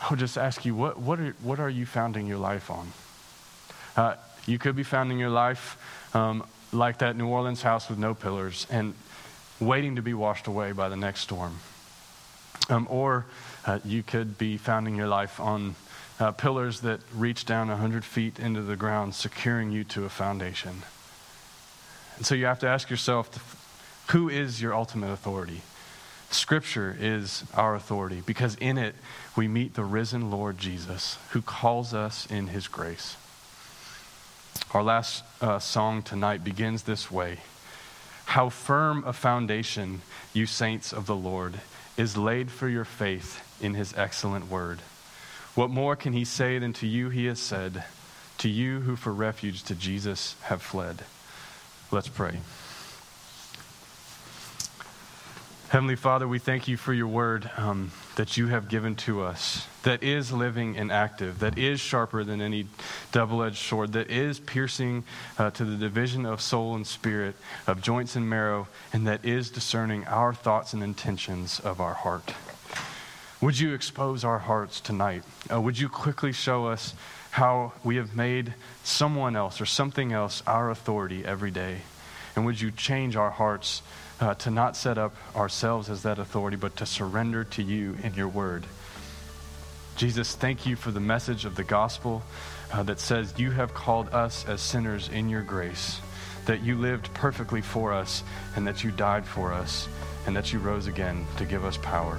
I'll 0.00 0.16
just 0.16 0.38
ask 0.38 0.64
you, 0.64 0.76
what, 0.76 0.98
what, 1.00 1.18
are, 1.18 1.34
what 1.42 1.58
are 1.58 1.70
you 1.70 1.86
founding 1.86 2.26
your 2.28 2.38
life 2.38 2.70
on? 2.70 2.92
Uh, 3.96 4.14
you 4.46 4.58
could 4.58 4.76
be 4.76 4.82
founding 4.84 5.18
your 5.18 5.30
life 5.30 5.76
um, 6.14 6.44
like 6.72 6.98
that 6.98 7.16
New 7.16 7.26
Orleans 7.26 7.62
house 7.62 7.88
with 7.88 7.98
no 7.98 8.14
pillars 8.14 8.66
and 8.70 8.94
waiting 9.60 9.96
to 9.96 10.02
be 10.02 10.14
washed 10.14 10.46
away 10.46 10.72
by 10.72 10.88
the 10.88 10.96
next 10.96 11.20
storm. 11.20 11.58
Um, 12.68 12.86
or 12.90 13.26
uh, 13.66 13.78
you 13.84 14.02
could 14.02 14.36
be 14.38 14.56
founding 14.56 14.96
your 14.96 15.08
life 15.08 15.40
on 15.40 15.74
uh, 16.20 16.32
pillars 16.32 16.80
that 16.80 17.00
reach 17.14 17.44
down 17.44 17.68
100 17.68 18.04
feet 18.04 18.38
into 18.38 18.62
the 18.62 18.76
ground, 18.76 19.14
securing 19.14 19.72
you 19.72 19.84
to 19.84 20.04
a 20.04 20.08
foundation. 20.08 20.82
And 22.16 22.24
so 22.24 22.34
you 22.34 22.46
have 22.46 22.60
to 22.60 22.68
ask 22.68 22.90
yourself 22.90 23.60
who 24.10 24.28
is 24.28 24.60
your 24.60 24.74
ultimate 24.74 25.10
authority? 25.10 25.62
Scripture 26.30 26.96
is 26.98 27.44
our 27.54 27.74
authority 27.74 28.22
because 28.24 28.54
in 28.56 28.76
it 28.76 28.94
we 29.36 29.48
meet 29.48 29.74
the 29.74 29.84
risen 29.84 30.30
Lord 30.30 30.58
Jesus 30.58 31.18
who 31.30 31.40
calls 31.40 31.94
us 31.94 32.26
in 32.26 32.48
his 32.48 32.68
grace. 32.68 33.16
Our 34.72 34.82
last 34.82 35.24
uh, 35.40 35.58
song 35.58 36.02
tonight 36.02 36.44
begins 36.44 36.82
this 36.82 37.10
way 37.10 37.38
How 38.26 38.48
firm 38.48 39.04
a 39.06 39.12
foundation, 39.12 40.02
you 40.32 40.46
saints 40.46 40.92
of 40.92 41.06
the 41.06 41.16
Lord, 41.16 41.60
is 41.96 42.16
laid 42.16 42.50
for 42.50 42.68
your 42.68 42.84
faith 42.84 43.40
in 43.62 43.74
his 43.74 43.94
excellent 43.96 44.50
word. 44.50 44.80
What 45.54 45.70
more 45.70 45.94
can 45.94 46.12
he 46.12 46.24
say 46.24 46.58
than 46.58 46.72
to 46.74 46.86
you 46.86 47.10
he 47.10 47.26
has 47.26 47.38
said, 47.38 47.84
to 48.38 48.48
you 48.48 48.80
who 48.80 48.96
for 48.96 49.12
refuge 49.12 49.62
to 49.64 49.74
Jesus 49.74 50.34
have 50.42 50.62
fled? 50.62 51.04
Let's 51.92 52.08
pray. 52.08 52.38
Heavenly 55.68 55.96
Father, 55.96 56.28
we 56.28 56.38
thank 56.38 56.68
you 56.68 56.76
for 56.76 56.92
your 56.92 57.08
word 57.08 57.50
um, 57.56 57.90
that 58.14 58.36
you 58.36 58.46
have 58.48 58.68
given 58.68 58.94
to 58.94 59.22
us, 59.22 59.66
that 59.82 60.04
is 60.04 60.30
living 60.30 60.76
and 60.76 60.92
active, 60.92 61.40
that 61.40 61.58
is 61.58 61.80
sharper 61.80 62.22
than 62.22 62.40
any 62.40 62.66
double 63.10 63.42
edged 63.42 63.56
sword, 63.56 63.92
that 63.94 64.08
is 64.08 64.38
piercing 64.38 65.02
uh, 65.36 65.50
to 65.50 65.64
the 65.64 65.76
division 65.76 66.26
of 66.26 66.40
soul 66.40 66.76
and 66.76 66.86
spirit, 66.86 67.34
of 67.66 67.80
joints 67.80 68.14
and 68.14 68.30
marrow, 68.30 68.68
and 68.92 69.06
that 69.08 69.24
is 69.24 69.50
discerning 69.50 70.04
our 70.06 70.32
thoughts 70.32 70.74
and 70.74 70.82
intentions 70.82 71.58
of 71.60 71.80
our 71.80 71.94
heart. 71.94 72.34
Would 73.44 73.60
you 73.60 73.74
expose 73.74 74.24
our 74.24 74.38
hearts 74.38 74.80
tonight? 74.80 75.22
Uh, 75.52 75.60
would 75.60 75.78
you 75.78 75.90
quickly 75.90 76.32
show 76.32 76.66
us 76.68 76.94
how 77.30 77.74
we 77.84 77.96
have 77.96 78.16
made 78.16 78.54
someone 78.84 79.36
else 79.36 79.60
or 79.60 79.66
something 79.66 80.14
else 80.14 80.42
our 80.46 80.70
authority 80.70 81.26
every 81.26 81.50
day? 81.50 81.82
And 82.34 82.46
would 82.46 82.58
you 82.58 82.70
change 82.70 83.16
our 83.16 83.28
hearts 83.28 83.82
uh, 84.18 84.32
to 84.36 84.50
not 84.50 84.78
set 84.78 84.96
up 84.96 85.14
ourselves 85.36 85.90
as 85.90 86.04
that 86.04 86.18
authority, 86.18 86.56
but 86.56 86.76
to 86.76 86.86
surrender 86.86 87.44
to 87.44 87.62
you 87.62 87.98
in 88.02 88.14
your 88.14 88.28
word? 88.28 88.64
Jesus, 89.96 90.34
thank 90.34 90.64
you 90.64 90.74
for 90.74 90.90
the 90.90 90.98
message 90.98 91.44
of 91.44 91.54
the 91.54 91.64
gospel 91.64 92.22
uh, 92.72 92.82
that 92.84 92.98
says 92.98 93.34
you 93.36 93.50
have 93.50 93.74
called 93.74 94.08
us 94.14 94.46
as 94.48 94.62
sinners 94.62 95.10
in 95.10 95.28
your 95.28 95.42
grace, 95.42 96.00
that 96.46 96.62
you 96.62 96.76
lived 96.76 97.12
perfectly 97.12 97.60
for 97.60 97.92
us, 97.92 98.22
and 98.56 98.66
that 98.66 98.82
you 98.82 98.90
died 98.90 99.26
for 99.26 99.52
us, 99.52 99.86
and 100.26 100.34
that 100.34 100.50
you 100.50 100.60
rose 100.60 100.86
again 100.86 101.26
to 101.36 101.44
give 101.44 101.66
us 101.66 101.76
power. 101.76 102.18